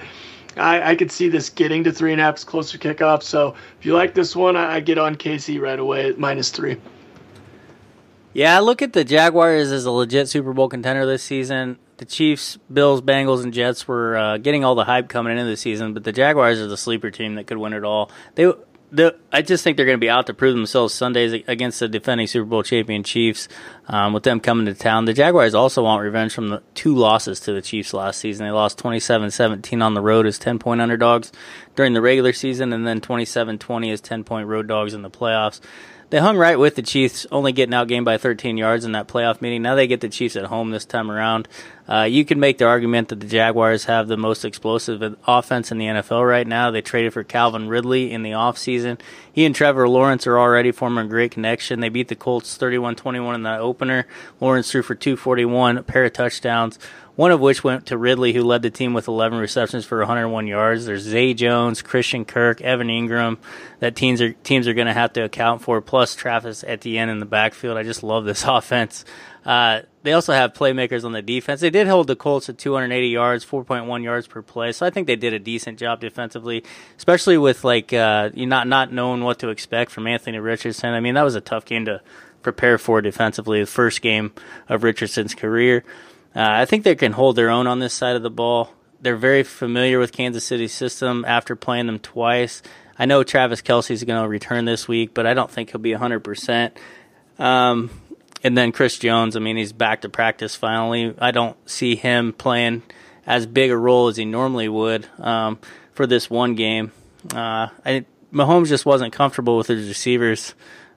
I, 0.56 0.92
I 0.92 0.96
could 0.96 1.12
see 1.12 1.28
this 1.28 1.50
getting 1.50 1.84
to 1.84 1.92
three 1.92 2.14
and 2.14 2.22
a 2.22 2.24
half 2.24 2.46
closer 2.46 2.78
kickoff. 2.78 3.22
So 3.22 3.56
if 3.80 3.86
you 3.86 3.94
like 3.94 4.14
this 4.14 4.34
one, 4.34 4.56
I, 4.56 4.76
I 4.76 4.80
get 4.80 4.98
on 4.98 5.16
KC 5.18 5.60
right 5.60 5.78
away 5.78 6.10
at 6.10 6.18
minus 6.18 6.50
three. 6.50 6.78
Yeah, 8.34 8.56
I 8.56 8.60
look 8.62 8.82
at 8.82 8.94
the 8.94 9.04
Jaguars 9.04 9.72
as 9.72 9.86
a 9.86 9.92
legit 9.92 10.30
Super 10.30 10.54
Bowl 10.54 10.70
contender 10.70 11.06
this 11.06 11.24
season. 11.24 11.80
The 11.98 12.06
Chiefs, 12.06 12.58
Bills, 12.72 13.02
Bengals, 13.02 13.44
and 13.44 13.52
Jets 13.52 13.88
were 13.88 14.16
uh, 14.16 14.38
getting 14.38 14.64
all 14.64 14.76
the 14.76 14.84
hype 14.84 15.10
coming 15.10 15.34
into 15.34 15.50
the 15.50 15.58
season, 15.58 15.94
but 15.96 16.04
the 16.04 16.12
Jaguars 16.12 16.60
are 16.60 16.68
the 16.68 16.78
sleeper 16.78 17.10
team 17.10 17.36
that 17.36 17.48
could 17.48 17.58
win 17.58 17.74
it 17.74 17.84
all. 17.84 18.12
They 18.36 18.54
the, 18.92 19.18
I 19.32 19.42
just 19.42 19.64
think 19.64 19.76
they're 19.76 19.86
going 19.86 19.98
to 19.98 20.04
be 20.04 20.10
out 20.10 20.28
to 20.28 20.34
prove 20.34 20.56
themselves 20.56 20.94
Sundays 20.94 21.34
against 21.48 21.80
the 21.80 21.88
defending 21.88 22.28
Super 22.28 22.46
Bowl 22.46 22.64
champion 22.64 23.04
Chiefs. 23.04 23.50
Um, 23.88 24.14
with 24.14 24.24
them 24.24 24.40
coming 24.40 24.66
to 24.66 24.74
town, 24.74 25.06
the 25.06 25.14
Jaguars 25.14 25.54
also 25.54 25.84
want 25.84 26.02
revenge 26.02 26.34
from 26.34 26.50
the 26.50 26.64
two 26.74 26.96
losses 26.96 27.40
to 27.42 27.54
the 27.54 27.62
Chiefs 27.62 27.94
last 27.94 28.20
season. 28.20 28.46
They 28.46 28.52
lost 28.52 28.82
27-17 28.82 29.84
on 29.84 29.94
the 29.94 30.02
road 30.02 30.26
as 30.26 30.40
10 30.40 30.60
point 30.60 30.82
underdogs 30.82 31.32
during 31.76 31.94
the 31.94 32.02
regular 32.02 32.34
season, 32.34 32.72
and 32.72 32.88
then 32.88 33.02
27-20 33.02 33.92
as 33.92 34.02
10 34.02 34.24
point 34.24 34.48
road 34.48 34.68
dogs 34.68 34.94
in 34.94 35.02
the 35.02 35.12
playoffs 35.12 35.60
they 36.10 36.20
hung 36.20 36.38
right 36.38 36.58
with 36.58 36.76
the 36.76 36.82
Chiefs, 36.82 37.28
only 37.32 37.52
getting 37.52 37.74
outgained 37.74 38.06
by 38.06 38.18
13 38.18 38.58
yards 38.58 38.86
in 38.86 38.94
that 38.94 39.08
playoff 39.08 39.42
meeting. 39.42 39.62
Now 39.62 39.76
they 39.76 39.88
get 39.88 40.00
the 40.00 40.08
Chiefs 40.08 40.38
at 40.38 40.46
home 40.46 40.72
this 40.72 40.86
time 40.86 41.12
around. 41.12 41.50
Uh, 41.90 42.04
you 42.04 42.24
can 42.24 42.40
make 42.40 42.58
the 42.58 42.66
argument 42.66 43.10
that 43.10 43.20
the 43.20 43.28
Jaguars 43.28 43.86
have 43.86 44.08
the 44.08 44.18
most 44.18 44.46
explosive 44.46 45.16
offense 45.26 45.72
in 45.72 45.78
the 45.78 45.86
NFL 45.86 46.28
right 46.28 46.48
now. 46.48 46.72
They 46.72 46.82
traded 46.82 47.14
for 47.14 47.24
Calvin 47.24 47.68
Ridley 47.68 48.12
in 48.12 48.24
the 48.24 48.32
offseason. 48.32 49.00
He 49.32 49.46
and 49.46 49.54
Trevor 49.54 49.88
Lawrence 49.88 50.26
are 50.28 50.40
already 50.40 50.72
forming 50.72 51.06
a 51.06 51.10
great 51.10 51.32
connection. 51.32 51.82
They 51.82 51.90
beat 51.90 52.08
the 52.08 52.16
Colts 52.16 52.58
31-21 52.58 53.36
in 53.36 53.44
that 53.44 53.60
opener. 53.60 54.08
Lawrence 54.40 54.72
threw 54.72 54.84
for 54.84 54.96
241, 54.96 55.78
a 55.78 55.84
pair 55.84 56.06
of 56.06 56.14
touchdowns 56.14 56.80
one 57.18 57.32
of 57.32 57.42
which 57.42 57.64
went 57.64 57.88
to 57.88 57.98
Ridley, 57.98 58.32
who 58.32 58.44
led 58.44 58.62
the 58.62 58.70
team 58.70 58.94
with 58.94 59.08
11 59.08 59.40
receptions 59.40 59.86
for 59.86 59.98
101 59.98 60.46
yards. 60.46 60.86
There's 60.86 61.02
Zay 61.02 61.34
Jones, 61.34 61.82
Christian 61.82 62.26
Kirk, 62.26 62.62
Evan 62.62 62.88
Engram 62.90 63.38
that 63.80 63.96
teams 63.96 64.22
are 64.22 64.34
teams 64.34 64.68
are 64.68 64.76
going 64.76 64.88
to 64.88 64.94
have 64.94 65.14
to 65.14 65.24
account 65.24 65.64
for, 65.64 65.82
plus 65.82 66.16
Travis 66.16 66.64
Etienne 66.64 67.10
in 67.10 67.20
the 67.20 67.26
backfield. 67.26 67.76
I 67.76 67.82
just 67.82 68.04
love 68.04 68.26
this 68.26 68.44
offense. 68.48 69.04
Uh, 69.44 69.82
they 70.04 70.14
also 70.14 70.32
have 70.32 70.54
playmakers 70.54 71.04
on 71.04 71.12
the 71.12 71.24
defense. 71.24 71.60
They 71.60 71.72
did 71.72 71.88
hold 71.88 72.06
the 72.06 72.16
Colts 72.16 72.50
at 72.50 72.60
280 72.60 73.08
yards, 73.08 73.44
4.1 73.44 74.04
yards 74.04 74.28
per 74.28 74.44
play. 74.44 74.72
So 74.72 74.86
I 74.86 74.92
think 74.92 75.08
they 75.08 75.16
did 75.16 75.34
a 75.34 75.40
decent 75.40 75.80
job 75.80 76.00
defensively, 76.00 76.64
especially 76.98 77.40
with 77.40 77.64
like 77.64 77.94
uh, 77.94 78.30
you 78.36 78.46
not 78.46 78.68
not 78.68 78.94
knowing 78.94 79.24
what 79.24 79.40
to 79.40 79.50
expect 79.50 79.90
from 79.90 80.06
Anthony 80.06 80.38
Richardson. 80.38 80.94
I 80.94 81.00
mean, 81.00 81.16
that 81.16 81.24
was 81.24 81.34
a 81.34 81.42
tough 81.42 81.66
game 81.66 81.86
to 81.86 82.02
prepare 82.44 82.78
for 82.78 83.02
defensively. 83.02 83.60
The 83.62 83.66
first 83.66 84.04
game 84.04 84.34
of 84.70 84.84
Richardson's 84.84 85.34
career. 85.34 85.84
Uh, 86.38 86.62
I 86.62 86.66
think 86.66 86.84
they 86.84 86.94
can 86.94 87.14
hold 87.14 87.36
their 87.36 87.50
own 87.50 87.66
on 87.66 87.80
this 87.80 87.96
side 87.96 88.16
of 88.16 88.22
the 88.22 88.30
ball. 88.30 88.70
They're 89.02 89.16
very 89.16 89.42
familiar 89.42 89.98
with 89.98 90.12
Kansas 90.12 90.44
City's 90.46 90.72
system 90.72 91.26
after 91.28 91.56
playing 91.56 91.88
them 91.88 91.98
twice. 91.98 92.62
I 93.00 93.06
know 93.08 93.24
Travis 93.24 93.64
Kelce's 93.64 94.04
going 94.04 94.22
to 94.22 94.30
return 94.30 94.66
this 94.66 94.88
week, 94.88 95.16
but 95.16 95.26
I 95.26 95.34
don't 95.34 95.50
think 95.50 95.72
he'll 95.72 95.82
be 95.82 95.94
100%. 95.94 96.74
Um, 97.40 97.90
and 98.44 98.56
then 98.56 98.72
Chris 98.72 99.00
Jones, 99.00 99.36
I 99.36 99.40
mean, 99.40 99.58
he's 99.58 99.74
back 99.74 100.02
to 100.02 100.10
practice 100.10 100.54
finally. 100.54 101.16
I 101.18 101.32
don't 101.32 101.58
see 101.68 101.96
him 101.96 102.34
playing 102.34 102.84
as 103.26 103.48
big 103.48 103.72
a 103.72 103.78
role 103.78 104.08
as 104.08 104.18
he 104.18 104.26
normally 104.26 104.70
would 104.70 105.08
um, 105.18 105.58
for 105.94 106.06
this 106.06 106.30
one 106.30 106.54
game. 106.54 106.92
Uh, 107.34 107.70
I, 107.84 108.06
Mahomes 108.32 108.68
just 108.68 108.86
wasn't 108.86 109.12
comfortable 109.12 109.58
with 109.58 109.68
his 109.68 109.88
receivers 109.88 110.54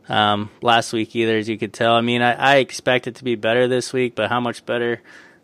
um, 0.07 0.51
last 0.61 0.93
week 0.93 1.17
either, 1.17 1.39
as 1.39 1.49
you 1.49 1.57
could 1.57 1.73
tell. 1.73 1.95
I 1.95 2.03
mean, 2.03 2.21
I, 2.21 2.33
I 2.35 2.57
expect 2.57 3.07
it 3.07 3.15
to 3.17 3.25
be 3.25 3.37
better 3.37 3.69
this 3.69 3.95
week, 3.95 4.15
but 4.15 4.29
how 4.29 4.41
much 4.41 4.67
better? 4.67 5.01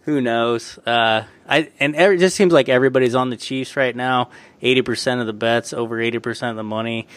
Who 0.06 0.20
knows? 0.20 0.78
Uh, 0.86 1.24
I 1.48 1.70
and 1.78 1.96
it 1.96 2.18
just 2.18 2.36
seems 2.36 2.52
like 2.52 2.68
everybody's 2.68 3.16
on 3.16 3.28
the 3.28 3.36
Chiefs 3.36 3.76
right 3.76 3.94
now. 3.94 4.30
Eighty 4.62 4.80
percent 4.80 5.20
of 5.20 5.26
the 5.26 5.32
bets, 5.32 5.72
over 5.72 6.00
eighty 6.00 6.20
percent 6.20 6.50
of 6.50 6.56
the 6.56 6.62
money, 6.62 7.08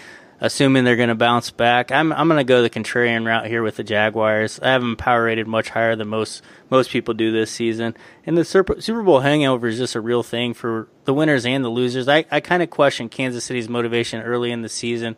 assuming 0.41 0.83
they're 0.83 0.95
going 0.95 1.09
to 1.09 1.15
bounce 1.15 1.51
back. 1.51 1.91
I'm 1.91 2.11
I'm 2.11 2.27
going 2.27 2.39
to 2.39 2.43
go 2.43 2.63
the 2.63 2.69
contrarian 2.69 3.27
route 3.27 3.45
here 3.45 3.61
with 3.61 3.75
the 3.75 3.83
Jaguars. 3.83 4.59
I 4.59 4.71
have 4.71 4.81
them 4.81 4.95
power 4.95 5.23
rated 5.23 5.47
much 5.47 5.69
higher 5.69 5.95
than 5.95 6.07
most 6.07 6.41
most 6.71 6.89
people 6.89 7.13
do 7.13 7.31
this 7.31 7.51
season. 7.51 7.95
And 8.25 8.35
the 8.35 8.43
Super, 8.43 8.81
Super 8.81 9.03
Bowl 9.03 9.19
hangover 9.19 9.67
is 9.67 9.77
just 9.77 9.93
a 9.93 10.01
real 10.01 10.23
thing 10.23 10.55
for 10.55 10.87
the 11.05 11.13
winners 11.13 11.45
and 11.45 11.63
the 11.63 11.69
losers. 11.69 12.07
I 12.07 12.25
I 12.31 12.39
kind 12.39 12.63
of 12.63 12.71
question 12.71 13.07
Kansas 13.07 13.45
City's 13.45 13.69
motivation 13.69 14.23
early 14.23 14.51
in 14.51 14.63
the 14.63 14.69
season 14.69 15.15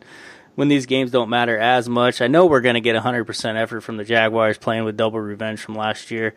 when 0.56 0.68
these 0.68 0.84
games 0.84 1.10
don't 1.10 1.30
matter 1.30 1.56
as 1.58 1.88
much. 1.88 2.20
I 2.20 2.26
know 2.26 2.44
we're 2.44 2.60
going 2.60 2.74
to 2.74 2.82
get 2.82 2.94
100% 2.94 3.56
effort 3.56 3.80
from 3.80 3.96
the 3.96 4.04
Jaguars 4.04 4.58
playing 4.58 4.84
with 4.84 4.98
double 4.98 5.18
revenge 5.18 5.60
from 5.60 5.74
last 5.74 6.10
year 6.10 6.34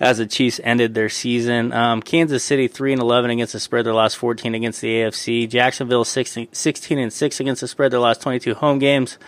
as 0.00 0.18
the 0.18 0.26
Chiefs 0.26 0.60
ended 0.62 0.94
their 0.94 1.08
season. 1.08 1.72
Um, 1.72 2.02
Kansas 2.02 2.44
City 2.44 2.68
three 2.68 2.92
and 2.92 3.00
eleven 3.00 3.30
against 3.30 3.52
the 3.52 3.60
spread 3.60 3.86
their 3.86 3.94
last 3.94 4.16
fourteen 4.16 4.54
against 4.54 4.80
the 4.80 4.88
AFC. 4.88 5.48
Jacksonville 5.48 6.04
16, 6.04 6.48
16 6.52 6.98
and 6.98 7.12
six 7.12 7.40
against 7.40 7.60
the 7.60 7.68
spread 7.68 7.90
their 7.90 8.00
last 8.00 8.22
twenty 8.22 8.38
two 8.38 8.54
home 8.54 8.78
games 8.78 9.18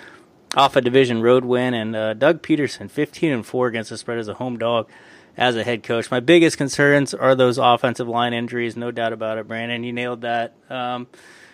off 0.57 0.77
a 0.77 0.81
division 0.81 1.23
road 1.23 1.45
win, 1.45 1.75
and 1.75 1.95
uh, 1.95 2.15
Doug 2.15 2.43
Pederson 2.43 2.91
fifteen 2.91 3.33
and 3.33 3.47
four 3.47 3.67
against 3.67 3.91
the 3.91 3.99
spread 3.99 4.19
as 4.19 4.29
a 4.29 4.35
home 4.35 4.59
dog 4.59 4.89
as 5.37 5.57
a 5.57 5.65
head 5.65 5.83
coach. 5.83 6.11
My 6.11 6.21
biggest 6.21 6.59
concerns 6.59 7.15
are 7.15 7.35
those 7.35 7.59
offensive 7.59 8.09
line 8.09 8.33
injuries, 8.33 8.77
no 8.77 8.91
doubt 8.91 9.13
about 9.13 9.39
it. 9.39 9.49
Brandon, 9.49 9.85
you 9.85 9.93
nailed 9.93 10.23
that. 10.23 10.55
Um, 10.69 11.07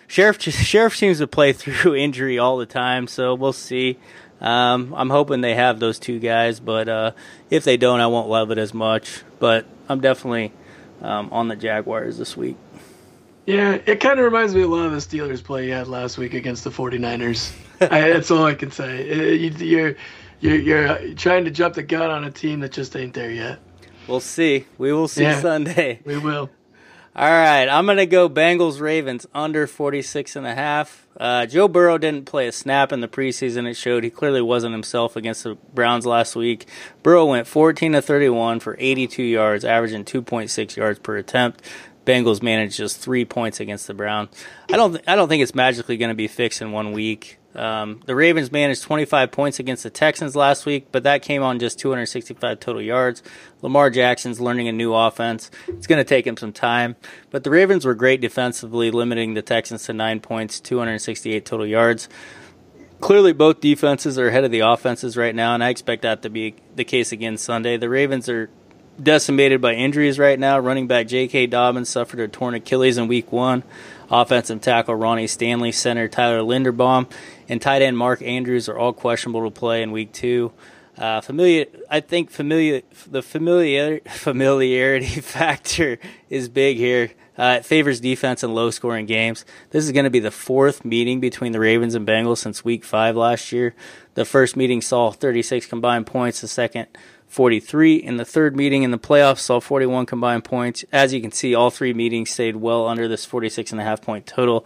Scherff 0.07 0.39
Scherff 0.39 0.95
seems 0.97 1.19
to 1.19 1.27
play 1.27 1.53
through 1.53 1.95
injury 1.95 2.39
all 2.39 2.57
the 2.57 2.65
time, 2.65 3.07
so 3.07 3.33
we'll 3.35 3.53
see. 3.53 3.97
Um, 4.39 4.93
I'm 4.95 5.09
hoping 5.09 5.41
they 5.41 5.55
have 5.55 5.79
those 5.79 5.99
two 5.99 6.19
guys, 6.19 6.59
but 6.59 6.87
uh, 6.87 7.11
if 7.49 7.63
they 7.63 7.77
don't, 7.77 7.99
I 7.99 8.07
won't 8.07 8.29
love 8.29 8.51
it 8.51 8.57
as 8.57 8.73
much. 8.73 9.23
But 9.39 9.65
I'm 9.89 9.99
definitely 9.99 10.53
um, 11.01 11.29
on 11.31 11.47
the 11.47 11.55
Jaguars 11.55 12.17
this 12.17 12.37
week. 12.37 12.57
Yeah, 13.45 13.79
it 13.85 14.01
kind 14.01 14.19
of 14.19 14.25
reminds 14.25 14.53
me 14.53 14.61
a 14.61 14.67
lot 14.67 14.85
of 14.85 14.91
the 14.91 14.97
Steelers 14.97 15.41
play 15.41 15.67
you 15.67 15.73
had 15.73 15.87
last 15.87 16.17
week 16.17 16.33
against 16.33 16.65
the 16.65 16.69
49ers. 16.69 17.53
I, 17.81 18.09
that's 18.09 18.29
all 18.29 18.45
I 18.45 18.55
can 18.55 18.71
say. 18.71 19.07
It, 19.07 19.61
you, 19.61 19.85
are 19.85 19.95
you're, 20.41 20.55
you're 20.55 21.13
trying 21.15 21.45
to 21.45 21.51
jump 21.51 21.75
the 21.75 21.83
gun 21.83 22.11
on 22.11 22.25
a 22.25 22.31
team 22.31 22.59
that 22.59 22.73
just 22.73 22.95
ain't 22.95 23.13
there 23.13 23.31
yet. 23.31 23.59
We'll 24.07 24.19
see. 24.19 24.65
We 24.77 24.91
will 24.93 25.07
see 25.07 25.23
yeah, 25.23 25.39
Sunday. 25.41 26.01
We 26.05 26.17
will. 26.17 26.49
All 27.17 27.27
right, 27.27 27.67
I'm 27.67 27.85
going 27.85 27.97
to 27.97 28.05
go 28.05 28.29
Bengals 28.29 28.79
Ravens 28.79 29.25
under 29.33 29.65
46 29.65 30.35
and 30.35 30.45
a 30.45 30.53
half. 30.53 31.07
Uh, 31.19 31.47
Joe 31.47 31.67
Burrow 31.67 31.97
didn't 31.97 32.27
play 32.27 32.47
a 32.47 32.51
snap 32.51 32.91
in 32.91 33.01
the 33.01 33.07
preseason. 33.07 33.67
It 33.67 33.73
showed 33.73 34.03
he 34.03 34.11
clearly 34.11 34.43
wasn't 34.43 34.73
himself 34.73 35.15
against 35.15 35.43
the 35.43 35.55
Browns 35.73 36.05
last 36.05 36.35
week. 36.35 36.67
Burrow 37.01 37.25
went 37.25 37.47
14 37.47 37.93
to 37.93 38.03
31 38.03 38.59
for 38.59 38.75
82 38.77 39.23
yards, 39.23 39.65
averaging 39.65 40.05
2.6 40.05 40.75
yards 40.75 40.99
per 40.99 41.17
attempt. 41.17 41.63
Bengals 42.05 42.43
managed 42.43 42.77
just 42.77 42.99
three 42.99 43.25
points 43.25 43.59
against 43.59 43.87
the 43.87 43.95
Browns. 43.95 44.29
I 44.71 44.77
don't 44.77 44.91
th- 44.91 45.03
I 45.07 45.15
don't 45.15 45.27
think 45.27 45.41
it's 45.41 45.55
magically 45.55 45.97
going 45.97 46.09
to 46.09 46.15
be 46.15 46.27
fixed 46.27 46.61
in 46.61 46.71
one 46.71 46.91
week. 46.91 47.39
Um, 47.57 48.01
the 48.05 48.15
Ravens 48.15 48.51
managed 48.51 48.83
25 48.83 49.31
points 49.31 49.59
against 49.59 49.83
the 49.83 49.89
Texans 49.89 50.35
last 50.35 50.65
week, 50.65 50.87
but 50.91 51.03
that 51.03 51.21
came 51.21 51.41
on 51.41 51.59
just 51.59 51.79
265 51.79 52.59
total 52.59 52.81
yards. 52.81 53.23
Lamar 53.61 53.89
Jackson's 53.89 54.39
learning 54.39 54.67
a 54.67 54.71
new 54.71 54.93
offense. 54.93 55.49
It's 55.67 55.87
going 55.87 55.97
to 55.97 56.07
take 56.07 56.27
him 56.27 56.37
some 56.37 56.53
time, 56.53 56.95
but 57.31 57.43
the 57.43 57.49
Ravens 57.49 57.85
were 57.85 57.95
great 57.95 58.21
defensively, 58.21 58.91
limiting 58.91 59.33
the 59.33 59.41
Texans 59.41 59.83
to 59.85 59.93
nine 59.93 60.19
points, 60.19 60.59
268 60.59 61.45
total 61.45 61.65
yards. 61.65 62.07
Clearly, 62.99 63.33
both 63.33 63.61
defenses 63.61 64.17
are 64.17 64.27
ahead 64.27 64.43
of 64.43 64.51
the 64.51 64.61
offenses 64.61 65.17
right 65.17 65.33
now, 65.33 65.53
and 65.53 65.63
I 65.63 65.69
expect 65.69 66.01
that 66.03 66.23
to 66.23 66.29
be 66.29 66.55
the 66.75 66.83
case 66.83 67.11
again 67.11 67.37
Sunday. 67.37 67.77
The 67.77 67.89
Ravens 67.89 68.27
are 68.27 68.49
decimated 69.01 69.61
by 69.61 69.73
injuries 69.73 70.17
right 70.17 70.39
now. 70.39 70.59
Running 70.59 70.87
back 70.87 71.07
J.K. 71.07 71.47
Dobbins 71.47 71.89
suffered 71.89 72.19
a 72.19 72.27
torn 72.27 72.55
Achilles 72.55 72.97
in 72.97 73.07
week 73.07 73.31
one. 73.31 73.63
Offensive 74.09 74.61
tackle 74.61 74.95
Ronnie 74.95 75.27
Stanley, 75.27 75.71
center 75.71 76.07
Tyler 76.07 76.39
Linderbaum, 76.39 77.11
and 77.49 77.61
tight 77.61 77.81
end 77.81 77.97
Mark 77.97 78.21
Andrews 78.21 78.69
are 78.69 78.77
all 78.77 78.93
questionable 78.93 79.43
to 79.43 79.51
play 79.51 79.81
in 79.81 79.91
week 79.91 80.11
two. 80.11 80.51
Uh, 80.97 81.21
familiar, 81.21 81.65
I 81.89 81.99
think 81.99 82.31
familiar, 82.31 82.81
the 83.05 83.21
familiar 83.21 83.99
familiarity 84.07 85.05
factor 85.21 85.99
is 86.29 86.49
big 86.49 86.77
here. 86.77 87.11
Uh, 87.37 87.57
it 87.59 87.65
favors 87.65 87.99
defense 87.99 88.43
in 88.43 88.55
low 88.55 88.71
scoring 88.71 89.05
games. 89.05 89.45
This 89.69 89.85
is 89.85 89.91
going 89.91 90.05
to 90.05 90.09
be 90.09 90.19
the 90.19 90.31
fourth 90.31 90.83
meeting 90.83 91.19
between 91.19 91.51
the 91.51 91.59
Ravens 91.59 91.93
and 91.93 92.07
Bengals 92.07 92.39
since 92.39 92.65
week 92.65 92.83
five 92.83 93.15
last 93.15 93.51
year. 93.51 93.75
The 94.15 94.25
first 94.25 94.57
meeting 94.57 94.81
saw 94.81 95.11
36 95.11 95.67
combined 95.67 96.07
points. 96.07 96.41
The 96.41 96.47
second 96.47 96.87
43. 97.27 97.95
In 97.95 98.17
the 98.17 98.25
third 98.25 98.55
meeting 98.55 98.83
in 98.83 98.91
the 98.91 98.97
playoffs, 98.97 99.39
saw 99.39 99.59
41 99.59 100.05
combined 100.05 100.45
points. 100.45 100.85
As 100.91 101.13
you 101.13 101.21
can 101.21 101.31
see, 101.31 101.53
all 101.53 101.69
three 101.69 101.93
meetings 101.93 102.31
stayed 102.31 102.55
well 102.55 102.87
under 102.87 103.07
this 103.07 103.25
46 103.25 103.71
and 103.71 103.81
a 103.81 103.83
half 103.83 104.01
point 104.01 104.25
total. 104.25 104.65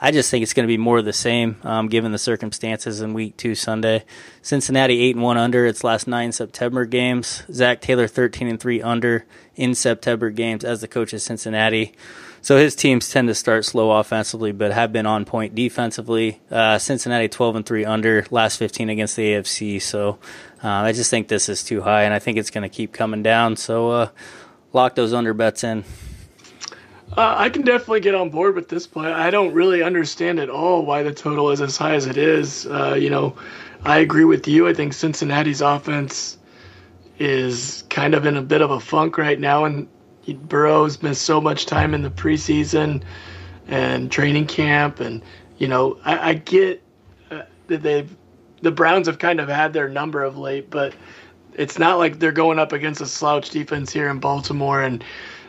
I 0.00 0.10
just 0.10 0.30
think 0.30 0.42
it's 0.42 0.52
going 0.52 0.66
to 0.66 0.72
be 0.72 0.76
more 0.76 0.98
of 0.98 1.04
the 1.04 1.12
same, 1.12 1.56
um, 1.62 1.88
given 1.88 2.12
the 2.12 2.18
circumstances 2.18 3.00
in 3.00 3.14
Week 3.14 3.36
Two 3.36 3.54
Sunday. 3.54 4.04
Cincinnati 4.42 5.00
eight 5.00 5.16
and 5.16 5.24
one 5.24 5.38
under 5.38 5.64
its 5.64 5.82
last 5.82 6.06
nine 6.06 6.32
September 6.32 6.84
games. 6.84 7.42
Zac 7.50 7.80
Taylor 7.80 8.06
thirteen 8.06 8.48
and 8.48 8.60
three 8.60 8.82
under 8.82 9.24
in 9.54 9.74
September 9.74 10.30
games 10.30 10.64
as 10.64 10.82
the 10.82 10.88
coach 10.88 11.12
of 11.12 11.22
Cincinnati. 11.22 11.94
So 12.42 12.58
his 12.58 12.76
teams 12.76 13.10
tend 13.10 13.26
to 13.26 13.34
start 13.34 13.64
slow 13.64 13.90
offensively, 13.90 14.52
but 14.52 14.70
have 14.70 14.92
been 14.92 15.04
on 15.04 15.24
point 15.24 15.56
defensively. 15.56 16.40
Uh, 16.48 16.78
Cincinnati 16.78 17.28
12 17.28 17.56
and 17.56 17.66
3 17.66 17.84
under, 17.84 18.24
last 18.30 18.58
15 18.58 18.88
against 18.88 19.16
the 19.16 19.32
AFC. 19.32 19.82
So 19.82 20.20
uh, 20.62 20.68
I 20.68 20.92
just 20.92 21.10
think 21.10 21.26
this 21.26 21.48
is 21.48 21.64
too 21.64 21.82
high, 21.82 22.04
and 22.04 22.14
I 22.14 22.20
think 22.20 22.38
it's 22.38 22.50
going 22.50 22.62
to 22.62 22.68
keep 22.68 22.92
coming 22.92 23.24
down. 23.24 23.56
So 23.56 23.90
uh, 23.90 24.08
lock 24.72 24.94
those 24.94 25.12
under 25.12 25.34
bets 25.34 25.64
in. 25.64 25.82
Uh, 27.12 27.34
I 27.38 27.48
can 27.50 27.62
definitely 27.62 28.00
get 28.00 28.14
on 28.14 28.30
board 28.30 28.54
with 28.54 28.68
this 28.68 28.86
play. 28.86 29.10
I 29.10 29.30
don't 29.30 29.54
really 29.54 29.82
understand 29.82 30.38
at 30.40 30.50
all 30.50 30.84
why 30.84 31.02
the 31.02 31.12
total 31.12 31.50
is 31.50 31.60
as 31.60 31.76
high 31.76 31.94
as 31.94 32.06
it 32.06 32.16
is. 32.16 32.66
Uh, 32.66 32.94
you 32.94 33.10
know, 33.10 33.36
I 33.84 33.98
agree 33.98 34.24
with 34.24 34.48
you. 34.48 34.66
I 34.68 34.74
think 34.74 34.92
Cincinnati's 34.92 35.60
offense 35.60 36.36
is 37.18 37.84
kind 37.88 38.14
of 38.14 38.26
in 38.26 38.36
a 38.36 38.42
bit 38.42 38.60
of 38.60 38.70
a 38.70 38.80
funk 38.80 39.18
right 39.18 39.38
now, 39.38 39.64
and 39.64 39.88
Burrow's 40.48 41.02
missed 41.02 41.22
so 41.22 41.40
much 41.40 41.66
time 41.66 41.94
in 41.94 42.02
the 42.02 42.10
preseason 42.10 43.02
and 43.68 44.10
training 44.10 44.46
camp, 44.46 45.00
and 45.00 45.22
you 45.58 45.68
know, 45.68 45.98
I, 46.04 46.30
I 46.30 46.34
get 46.34 46.82
uh, 47.30 47.42
that 47.68 47.82
they've 47.82 48.14
the 48.62 48.70
Browns 48.72 49.06
have 49.06 49.18
kind 49.18 49.40
of 49.40 49.48
had 49.48 49.72
their 49.72 49.88
number 49.88 50.22
of 50.22 50.36
late, 50.36 50.70
but 50.70 50.94
it's 51.54 51.78
not 51.78 51.98
like 51.98 52.18
they're 52.18 52.32
going 52.32 52.58
up 52.58 52.72
against 52.72 53.00
a 53.00 53.06
slouch 53.06 53.50
defense 53.50 53.92
here 53.92 54.08
in 54.08 54.18
Baltimore, 54.18 54.82
and 54.82 55.04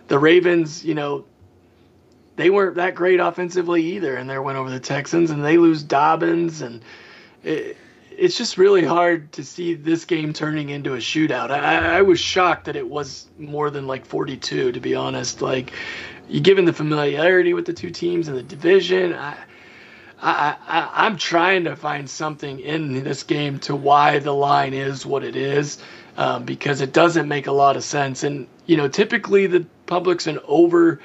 the 0.08 0.20
Ravens, 0.20 0.86
you 0.86 0.94
know, 0.94 1.26
they 2.38 2.50
weren't 2.50 2.76
that 2.76 2.96
great 2.96 3.20
offensively 3.20 3.84
either, 3.96 4.16
and 4.16 4.30
they 4.30 4.40
went 4.40 4.58
over 4.58 4.70
the 4.70 4.80
Texans, 4.80 5.32
and 5.32 5.44
they 5.44 5.58
lose 5.58 5.84
Dobbins, 5.84 6.62
and 6.62 6.82
it, 7.44 7.76
it's 8.12 8.38
just 8.38 8.58
really 8.58 8.86
hard 8.86 9.32
to 9.34 9.44
see 9.44 9.74
this 9.74 10.06
game 10.06 10.34
turning 10.34 10.70
into 10.70 10.94
a 10.94 10.98
shootout. 10.98 11.52
I, 11.52 11.98
I 11.98 12.02
was 12.04 12.20
shocked 12.20 12.66
that 12.66 12.76
it 12.76 12.88
was 12.88 13.28
more 13.38 13.70
than 13.70 13.88
like 13.88 14.06
42, 14.06 14.72
to 14.72 14.80
be 14.80 14.96
honest. 14.96 15.42
Like, 15.42 15.72
you 16.30 16.40
given 16.40 16.66
the 16.66 16.74
familiarity 16.74 17.54
with 17.54 17.66
the 17.66 17.74
two 17.74 17.90
teams 17.90 18.28
in 18.28 18.36
the 18.36 18.44
division, 18.44 19.14
I, 19.14 19.36
I, 20.22 20.56
I, 20.68 20.90
I'm 21.06 21.18
trying 21.18 21.64
to 21.66 21.76
find 21.76 22.08
something 22.08 22.60
in 22.60 23.04
this 23.04 23.24
game 23.24 23.60
to 23.62 23.76
why 23.76 24.20
the 24.20 24.34
line 24.34 24.74
is 24.74 25.06
what 25.06 25.24
it 25.24 25.36
is, 25.36 25.82
um, 26.18 26.44
because 26.44 26.82
it 26.82 26.94
doesn't 26.94 27.28
make 27.28 27.48
a 27.48 27.52
lot 27.52 27.78
of 27.78 27.84
sense. 27.84 28.24
And 28.24 28.48
you 28.68 28.78
know, 28.78 28.88
typically 28.88 29.48
the 29.48 29.66
public's 29.86 30.28
an 30.28 30.40
over 30.48 31.00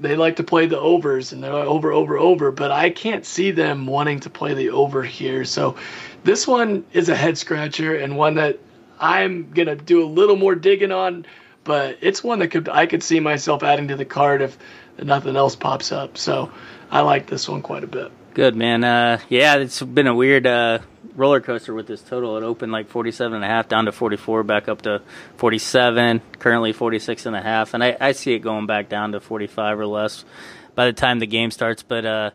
they 0.00 0.16
like 0.16 0.36
to 0.36 0.44
play 0.44 0.66
the 0.66 0.78
overs 0.78 1.32
and 1.32 1.42
they're 1.42 1.52
over, 1.52 1.92
over, 1.92 2.16
over, 2.16 2.50
but 2.50 2.70
I 2.70 2.90
can't 2.90 3.26
see 3.26 3.50
them 3.50 3.86
wanting 3.86 4.20
to 4.20 4.30
play 4.30 4.54
the 4.54 4.70
over 4.70 5.02
here. 5.02 5.44
So 5.44 5.76
this 6.24 6.46
one 6.46 6.84
is 6.92 7.08
a 7.08 7.14
head 7.14 7.36
scratcher 7.36 7.94
and 7.94 8.16
one 8.16 8.36
that 8.36 8.58
I'm 8.98 9.50
gonna 9.50 9.76
do 9.76 10.04
a 10.04 10.06
little 10.06 10.36
more 10.36 10.54
digging 10.54 10.92
on, 10.92 11.26
but 11.64 11.98
it's 12.00 12.24
one 12.24 12.38
that 12.38 12.48
could 12.48 12.68
I 12.68 12.86
could 12.86 13.02
see 13.02 13.20
myself 13.20 13.62
adding 13.62 13.88
to 13.88 13.96
the 13.96 14.04
card 14.04 14.40
if 14.40 14.56
nothing 15.02 15.36
else 15.36 15.54
pops 15.54 15.92
up. 15.92 16.16
So 16.16 16.50
I 16.90 17.00
like 17.00 17.26
this 17.26 17.48
one 17.48 17.62
quite 17.62 17.84
a 17.84 17.88
bit. 17.88 18.10
Good 18.34 18.56
man. 18.56 18.84
Uh, 18.84 19.18
yeah, 19.28 19.56
it's 19.56 19.82
been 19.82 20.06
a 20.06 20.14
weird 20.14 20.46
uh, 20.46 20.78
roller 21.16 21.40
coaster 21.40 21.74
with 21.74 21.86
this 21.86 22.02
total. 22.02 22.36
It 22.36 22.42
opened 22.42 22.72
like 22.72 22.88
47 22.88 23.34
and 23.34 23.44
a 23.44 23.46
half 23.46 23.68
down 23.68 23.86
to 23.86 23.92
44, 23.92 24.42
back 24.42 24.68
up 24.68 24.82
to 24.82 25.02
47, 25.36 26.20
currently 26.38 26.72
46 26.72 27.26
and 27.26 27.36
a 27.36 27.42
half. 27.42 27.74
And 27.74 27.82
I, 27.82 27.96
I 28.00 28.12
see 28.12 28.32
it 28.34 28.40
going 28.40 28.66
back 28.66 28.88
down 28.88 29.12
to 29.12 29.20
45 29.20 29.78
or 29.78 29.86
less 29.86 30.24
by 30.74 30.86
the 30.86 30.92
time 30.92 31.18
the 31.18 31.26
game 31.26 31.50
starts. 31.50 31.82
But 31.82 32.06
uh, 32.06 32.30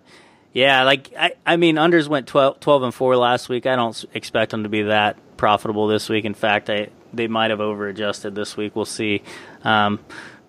yeah, 0.53 0.83
like 0.83 1.13
I, 1.17 1.33
I 1.45 1.57
mean, 1.57 1.75
unders 1.75 2.07
went 2.07 2.27
12, 2.27 2.59
12 2.59 2.83
and 2.83 2.93
4 2.93 3.15
last 3.17 3.49
week. 3.49 3.65
I 3.65 3.75
don't 3.75 4.05
expect 4.13 4.51
them 4.51 4.63
to 4.63 4.69
be 4.69 4.83
that 4.83 5.17
profitable 5.37 5.87
this 5.87 6.09
week. 6.09 6.25
In 6.25 6.33
fact, 6.33 6.69
I 6.69 6.89
they 7.13 7.27
might 7.27 7.51
have 7.51 7.61
over 7.61 7.87
adjusted 7.87 8.35
this 8.35 8.57
week. 8.57 8.75
We'll 8.75 8.85
see. 8.85 9.23
Um, 9.63 9.99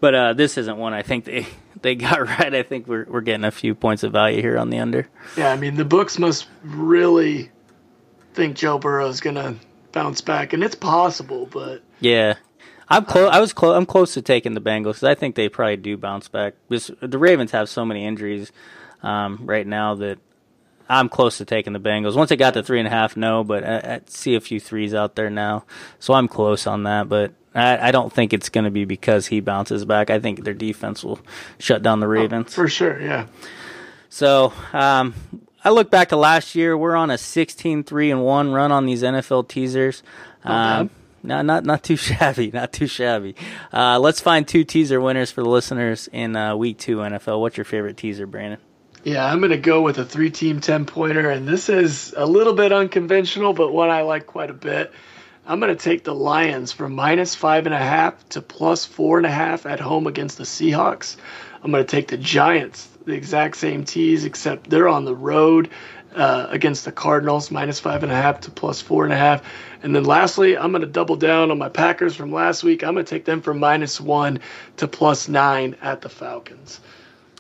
but 0.00 0.14
uh, 0.14 0.32
this 0.32 0.58
isn't 0.58 0.76
one 0.76 0.92
I 0.92 1.02
think 1.02 1.24
they 1.24 1.46
they 1.82 1.94
got 1.94 2.20
right. 2.26 2.54
I 2.54 2.62
think 2.62 2.86
we're 2.86 3.04
we're 3.08 3.20
getting 3.20 3.44
a 3.44 3.50
few 3.50 3.74
points 3.74 4.02
of 4.02 4.12
value 4.12 4.40
here 4.40 4.58
on 4.58 4.70
the 4.70 4.78
under. 4.78 5.08
Yeah, 5.36 5.52
I 5.52 5.56
mean 5.56 5.76
the 5.76 5.84
books 5.84 6.18
must 6.18 6.46
really 6.62 7.50
think 8.38 8.56
Joe 8.56 8.78
Burrow 8.78 9.08
is 9.08 9.20
gonna 9.20 9.56
bounce 9.90 10.20
back, 10.20 10.52
and 10.52 10.62
it's 10.62 10.76
possible, 10.76 11.46
but 11.46 11.82
yeah, 11.98 12.34
I'm 12.88 13.04
close. 13.04 13.30
I 13.32 13.40
was 13.40 13.52
close. 13.52 13.76
I'm 13.76 13.84
close 13.84 14.14
to 14.14 14.22
taking 14.22 14.54
the 14.54 14.60
Bengals 14.60 14.94
because 14.94 15.04
I 15.04 15.16
think 15.16 15.34
they 15.34 15.48
probably 15.48 15.76
do 15.76 15.96
bounce 15.96 16.28
back. 16.28 16.54
Because 16.68 16.92
the 17.00 17.18
Ravens 17.18 17.50
have 17.50 17.68
so 17.68 17.84
many 17.84 18.06
injuries 18.06 18.52
um, 19.02 19.40
right 19.42 19.66
now 19.66 19.96
that 19.96 20.18
I'm 20.88 21.08
close 21.08 21.38
to 21.38 21.44
taking 21.44 21.72
the 21.72 21.80
Bengals. 21.80 22.14
Once 22.14 22.30
it 22.30 22.36
got 22.36 22.54
to 22.54 22.62
three 22.62 22.78
and 22.78 22.86
a 22.86 22.90
half, 22.90 23.16
no, 23.16 23.42
but 23.42 23.64
I, 23.64 23.76
I 23.76 24.00
see 24.06 24.36
a 24.36 24.40
few 24.40 24.60
threes 24.60 24.94
out 24.94 25.16
there 25.16 25.30
now, 25.30 25.64
so 25.98 26.14
I'm 26.14 26.28
close 26.28 26.66
on 26.68 26.84
that. 26.84 27.08
But 27.08 27.32
I, 27.56 27.88
I 27.88 27.90
don't 27.90 28.12
think 28.12 28.32
it's 28.32 28.50
going 28.50 28.64
to 28.64 28.70
be 28.70 28.84
because 28.84 29.26
he 29.26 29.40
bounces 29.40 29.84
back. 29.84 30.10
I 30.10 30.20
think 30.20 30.44
their 30.44 30.54
defense 30.54 31.02
will 31.02 31.18
shut 31.58 31.82
down 31.82 31.98
the 31.98 32.06
oh, 32.06 32.10
Ravens 32.10 32.52
oh, 32.52 32.62
for 32.62 32.68
sure. 32.68 33.00
Yeah. 33.00 33.26
So 34.10 34.52
um, 34.72 35.14
I 35.64 35.70
look 35.70 35.90
back 35.90 36.10
to 36.10 36.16
last 36.16 36.54
year. 36.54 36.76
We're 36.76 36.96
on 36.96 37.10
a 37.10 37.18
16 37.18 37.84
3 37.84 38.10
and 38.10 38.24
1 38.24 38.52
run 38.52 38.72
on 38.72 38.86
these 38.86 39.02
NFL 39.02 39.48
teasers. 39.48 40.02
Um, 40.44 40.90
no, 41.22 41.42
not 41.42 41.64
not 41.64 41.82
too 41.82 41.96
shabby, 41.96 42.50
not 42.52 42.72
too 42.72 42.86
shabby. 42.86 43.34
Uh, 43.72 43.98
let's 43.98 44.20
find 44.20 44.46
two 44.46 44.64
teaser 44.64 45.00
winners 45.00 45.30
for 45.30 45.42
the 45.42 45.48
listeners 45.48 46.08
in 46.12 46.36
uh, 46.36 46.56
week 46.56 46.78
two 46.78 46.98
NFL. 46.98 47.40
What's 47.40 47.56
your 47.56 47.64
favorite 47.64 47.96
teaser, 47.96 48.26
Brandon? 48.26 48.60
Yeah, 49.04 49.24
I'm 49.24 49.38
going 49.38 49.52
to 49.52 49.58
go 49.58 49.82
with 49.82 49.98
a 49.98 50.04
three 50.04 50.30
team 50.30 50.60
10 50.60 50.86
pointer, 50.86 51.30
and 51.30 51.46
this 51.46 51.68
is 51.68 52.14
a 52.16 52.26
little 52.26 52.54
bit 52.54 52.72
unconventional, 52.72 53.52
but 53.52 53.72
one 53.72 53.90
I 53.90 54.02
like 54.02 54.26
quite 54.26 54.50
a 54.50 54.54
bit. 54.54 54.92
I'm 55.46 55.60
going 55.60 55.74
to 55.74 55.82
take 55.82 56.04
the 56.04 56.14
Lions 56.14 56.72
from 56.72 56.94
minus 56.94 57.34
five 57.34 57.64
and 57.64 57.74
a 57.74 57.78
half 57.78 58.28
to 58.30 58.42
plus 58.42 58.84
four 58.84 59.16
and 59.16 59.26
a 59.26 59.30
half 59.30 59.64
at 59.64 59.80
home 59.80 60.06
against 60.06 60.36
the 60.36 60.44
Seahawks. 60.44 61.16
I'm 61.62 61.70
going 61.70 61.84
to 61.84 61.90
take 61.90 62.08
the 62.08 62.18
Giants, 62.18 62.86
the 63.08 63.14
exact 63.14 63.56
same 63.56 63.84
tees, 63.84 64.24
except 64.24 64.70
they're 64.70 64.88
on 64.88 65.04
the 65.04 65.14
road 65.14 65.70
uh, 66.14 66.46
against 66.50 66.84
the 66.84 66.92
Cardinals, 66.92 67.50
minus 67.50 67.80
five 67.80 68.02
and 68.02 68.12
a 68.12 68.14
half 68.14 68.40
to 68.40 68.50
plus 68.50 68.80
four 68.80 69.04
and 69.04 69.12
a 69.12 69.16
half. 69.16 69.42
And 69.82 69.94
then 69.94 70.04
lastly, 70.04 70.56
I'm 70.56 70.70
going 70.70 70.82
to 70.82 70.88
double 70.88 71.16
down 71.16 71.50
on 71.50 71.58
my 71.58 71.68
Packers 71.68 72.14
from 72.14 72.32
last 72.32 72.62
week. 72.64 72.82
I'm 72.82 72.94
going 72.94 73.04
to 73.04 73.10
take 73.10 73.24
them 73.24 73.42
from 73.42 73.58
minus 73.58 74.00
one 74.00 74.40
to 74.76 74.88
plus 74.88 75.28
nine 75.28 75.76
at 75.80 76.00
the 76.00 76.08
Falcons. 76.08 76.80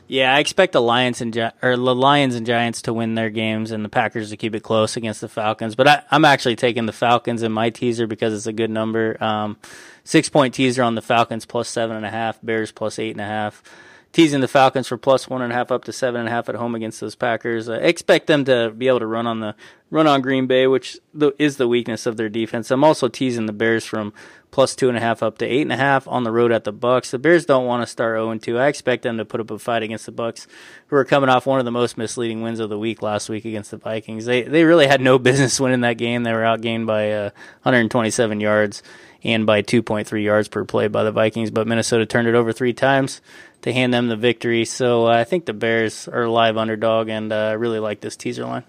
Yeah, 0.06 0.34
I 0.34 0.38
expect 0.38 0.72
the 0.72 0.80
Lions 0.80 1.20
and 1.20 1.34
Gi- 1.34 1.50
or 1.60 1.76
the 1.76 1.94
Lions 1.94 2.34
and 2.34 2.46
Giants 2.46 2.80
to 2.82 2.94
win 2.94 3.14
their 3.14 3.28
games, 3.28 3.72
and 3.72 3.84
the 3.84 3.90
Packers 3.90 4.30
to 4.30 4.38
keep 4.38 4.54
it 4.54 4.62
close 4.62 4.96
against 4.96 5.20
the 5.20 5.28
Falcons. 5.28 5.74
But 5.74 5.86
I, 5.86 6.02
I'm 6.10 6.24
actually 6.24 6.56
taking 6.56 6.86
the 6.86 6.92
Falcons 6.92 7.42
in 7.42 7.52
my 7.52 7.68
teaser 7.68 8.06
because 8.06 8.32
it's 8.32 8.46
a 8.46 8.52
good 8.54 8.70
number. 8.70 9.22
Um, 9.22 9.58
six 10.04 10.30
point 10.30 10.54
teaser 10.54 10.82
on 10.82 10.94
the 10.94 11.02
Falcons 11.02 11.44
plus 11.44 11.68
seven 11.68 11.94
and 11.94 12.06
a 12.06 12.10
half, 12.10 12.38
Bears 12.42 12.72
plus 12.72 12.98
eight 12.98 13.10
and 13.10 13.20
a 13.20 13.26
half. 13.26 13.62
Teasing 14.12 14.40
the 14.40 14.48
Falcons 14.48 14.88
for 14.88 14.96
plus 14.96 15.28
one 15.28 15.42
and 15.42 15.52
a 15.52 15.54
half 15.54 15.70
up 15.70 15.84
to 15.84 15.92
seven 15.92 16.20
and 16.20 16.28
a 16.28 16.32
half 16.32 16.48
at 16.48 16.54
home 16.54 16.74
against 16.74 17.00
those 17.00 17.14
Packers. 17.14 17.68
I 17.68 17.76
expect 17.76 18.26
them 18.26 18.44
to 18.46 18.70
be 18.70 18.88
able 18.88 19.00
to 19.00 19.06
run 19.06 19.26
on 19.26 19.40
the 19.40 19.54
run 19.90 20.06
on 20.06 20.22
Green 20.22 20.46
Bay, 20.46 20.66
which 20.66 20.98
is 21.38 21.56
the 21.56 21.68
weakness 21.68 22.06
of 22.06 22.16
their 22.16 22.28
defense. 22.28 22.70
I'm 22.70 22.84
also 22.84 23.08
teasing 23.08 23.46
the 23.46 23.52
Bears 23.52 23.84
from 23.84 24.12
plus 24.50 24.74
two 24.74 24.88
and 24.88 24.96
a 24.96 25.00
half 25.00 25.22
up 25.22 25.36
to 25.38 25.46
eight 25.46 25.62
and 25.62 25.72
a 25.72 25.76
half 25.76 26.08
on 26.08 26.24
the 26.24 26.32
road 26.32 26.52
at 26.52 26.64
the 26.64 26.72
Bucks. 26.72 27.10
The 27.10 27.18
Bears 27.18 27.44
don't 27.44 27.66
want 27.66 27.82
to 27.82 27.86
start 27.86 28.16
0 28.16 28.36
2. 28.38 28.58
I 28.58 28.68
expect 28.68 29.02
them 29.02 29.18
to 29.18 29.24
put 29.24 29.40
up 29.40 29.50
a 29.50 29.58
fight 29.58 29.82
against 29.82 30.06
the 30.06 30.12
Bucks, 30.12 30.46
who 30.86 30.96
are 30.96 31.04
coming 31.04 31.28
off 31.28 31.46
one 31.46 31.58
of 31.58 31.64
the 31.64 31.70
most 31.70 31.98
misleading 31.98 32.42
wins 32.42 32.60
of 32.60 32.70
the 32.70 32.78
week 32.78 33.02
last 33.02 33.28
week 33.28 33.44
against 33.44 33.70
the 33.70 33.76
Vikings. 33.76 34.24
They 34.24 34.42
they 34.42 34.64
really 34.64 34.86
had 34.86 35.00
no 35.00 35.18
business 35.18 35.60
winning 35.60 35.82
that 35.82 35.98
game. 35.98 36.22
They 36.22 36.32
were 36.32 36.40
outgained 36.40 36.86
by 36.86 37.12
uh, 37.12 37.30
127 37.62 38.40
yards 38.40 38.82
and 39.24 39.46
by 39.46 39.62
2.3 39.62 40.22
yards 40.22 40.48
per 40.48 40.64
play 40.64 40.88
by 40.88 41.02
the 41.02 41.12
Vikings, 41.12 41.50
but 41.50 41.66
Minnesota 41.66 42.06
turned 42.06 42.28
it 42.28 42.34
over 42.34 42.52
three 42.52 42.72
times 42.72 43.20
to 43.62 43.72
hand 43.72 43.92
them 43.92 44.08
the 44.08 44.16
victory. 44.16 44.64
So 44.64 45.06
uh, 45.06 45.10
I 45.10 45.24
think 45.24 45.46
the 45.46 45.52
Bears 45.52 46.08
are 46.08 46.22
a 46.22 46.30
live 46.30 46.56
underdog, 46.56 47.08
and 47.08 47.32
uh, 47.32 47.36
I 47.36 47.52
really 47.52 47.80
like 47.80 48.00
this 48.00 48.16
teaser 48.16 48.44
line. 48.44 48.64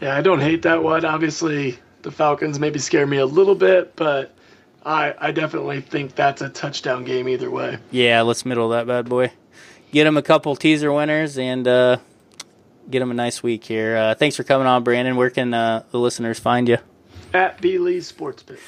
Yeah, 0.00 0.16
I 0.16 0.22
don't 0.22 0.40
hate 0.40 0.62
that 0.62 0.82
one. 0.82 1.04
Obviously, 1.04 1.78
the 2.02 2.10
Falcons 2.10 2.58
maybe 2.58 2.78
scare 2.78 3.06
me 3.06 3.18
a 3.18 3.26
little 3.26 3.54
bit, 3.54 3.96
but 3.96 4.34
I 4.84 5.14
I 5.18 5.32
definitely 5.32 5.80
think 5.80 6.14
that's 6.14 6.42
a 6.42 6.48
touchdown 6.48 7.04
game 7.04 7.28
either 7.28 7.50
way. 7.50 7.78
Yeah, 7.90 8.22
let's 8.22 8.44
middle 8.44 8.70
that 8.70 8.86
bad 8.86 9.08
boy. 9.08 9.32
Get 9.92 10.04
them 10.04 10.16
a 10.16 10.22
couple 10.22 10.56
teaser 10.56 10.92
winners 10.92 11.38
and 11.38 11.66
uh, 11.66 11.98
get 12.90 12.98
them 12.98 13.10
a 13.10 13.14
nice 13.14 13.42
week 13.42 13.64
here. 13.64 13.96
Uh, 13.96 14.14
thanks 14.14 14.36
for 14.36 14.44
coming 14.44 14.66
on, 14.66 14.82
Brandon. 14.82 15.16
Where 15.16 15.30
can 15.30 15.54
uh, 15.54 15.84
the 15.90 15.98
listeners 15.98 16.38
find 16.38 16.68
you? 16.68 16.78
At 17.32 17.60
B 17.60 17.78
Lee 17.78 18.00
Sports 18.00 18.42
Pit. 18.42 18.58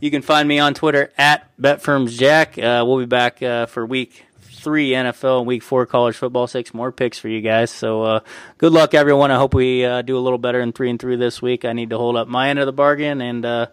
You 0.00 0.10
can 0.10 0.22
find 0.22 0.46
me 0.46 0.58
on 0.58 0.74
Twitter 0.74 1.10
at 1.16 1.50
BetFirmsJack. 1.58 2.62
Uh, 2.62 2.84
we'll 2.84 2.98
be 2.98 3.06
back 3.06 3.42
uh, 3.42 3.66
for 3.66 3.86
week 3.86 4.24
three 4.40 4.90
NFL 4.90 5.38
and 5.38 5.46
week 5.46 5.62
four 5.62 5.86
college 5.86 6.16
football. 6.16 6.46
Six 6.46 6.74
more 6.74 6.92
picks 6.92 7.18
for 7.18 7.28
you 7.28 7.40
guys. 7.40 7.70
So 7.70 8.02
uh, 8.02 8.20
good 8.58 8.72
luck, 8.72 8.92
everyone. 8.94 9.30
I 9.30 9.36
hope 9.36 9.54
we 9.54 9.84
uh, 9.84 10.02
do 10.02 10.18
a 10.18 10.20
little 10.20 10.38
better 10.38 10.60
in 10.60 10.72
three 10.72 10.90
and 10.90 11.00
three 11.00 11.16
this 11.16 11.40
week. 11.40 11.64
I 11.64 11.72
need 11.72 11.90
to 11.90 11.98
hold 11.98 12.16
up 12.16 12.28
my 12.28 12.50
end 12.50 12.58
of 12.58 12.66
the 12.66 12.72
bargain. 12.72 13.20
And 13.22 13.44
uh, 13.46 13.66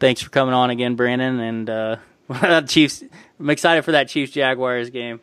thanks 0.00 0.20
for 0.20 0.30
coming 0.30 0.54
on 0.54 0.70
again, 0.70 0.96
Brandon. 0.96 1.38
And 1.38 1.70
uh, 1.70 2.62
Chiefs. 2.66 3.04
I'm 3.38 3.50
excited 3.50 3.84
for 3.84 3.92
that 3.92 4.08
Chiefs 4.08 4.32
Jaguars 4.32 4.90
game. 4.90 5.20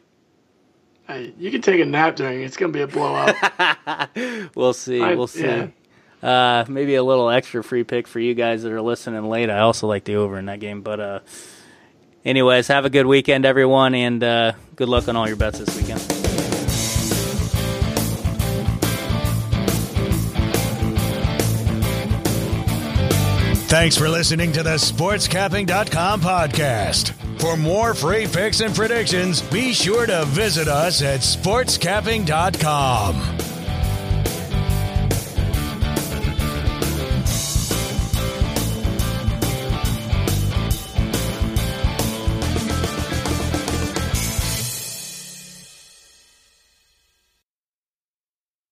Hey, 1.07 1.33
you 1.37 1.51
can 1.51 1.61
take 1.61 1.81
a 1.81 1.85
nap 1.85 2.15
during. 2.15 2.41
It's 2.41 2.55
going 2.57 2.71
to 2.71 2.77
be 2.77 2.81
a 2.81 2.87
blowout. 2.87 3.35
we'll 4.55 4.73
see. 4.73 5.01
I- 5.01 5.15
we'll 5.15 5.27
see. 5.27 5.43
yeah. 5.43 5.67
Uh, 6.23 6.65
maybe 6.67 6.95
a 6.95 7.03
little 7.03 7.29
extra 7.29 7.63
free 7.63 7.83
pick 7.83 8.07
for 8.07 8.19
you 8.19 8.33
guys 8.33 8.63
that 8.63 8.71
are 8.71 8.81
listening 8.81 9.29
late. 9.29 9.49
I 9.49 9.59
also 9.59 9.87
like 9.87 10.05
the 10.05 10.15
over 10.15 10.39
in 10.39 10.45
that 10.45 10.59
game. 10.59 10.81
But, 10.81 10.99
uh, 10.99 11.19
anyways, 12.23 12.67
have 12.67 12.85
a 12.85 12.89
good 12.89 13.05
weekend, 13.05 13.45
everyone, 13.45 13.93
and 13.93 14.23
uh, 14.23 14.53
good 14.75 14.89
luck 14.89 15.07
on 15.07 15.15
all 15.15 15.27
your 15.27 15.37
bets 15.37 15.59
this 15.59 15.75
weekend. 15.77 16.01
Thanks 23.67 23.97
for 23.97 24.07
listening 24.07 24.51
to 24.53 24.63
the 24.63 24.75
SportsCapping.com 24.75 26.21
podcast. 26.21 27.11
For 27.41 27.57
more 27.57 27.93
free 27.93 28.25
picks 28.25 28.61
and 28.61 28.73
predictions, 28.73 29.41
be 29.41 29.73
sure 29.73 30.05
to 30.05 30.23
visit 30.25 30.69
us 30.69 31.01
at 31.01 31.19
SportsCapping.com. 31.19 33.44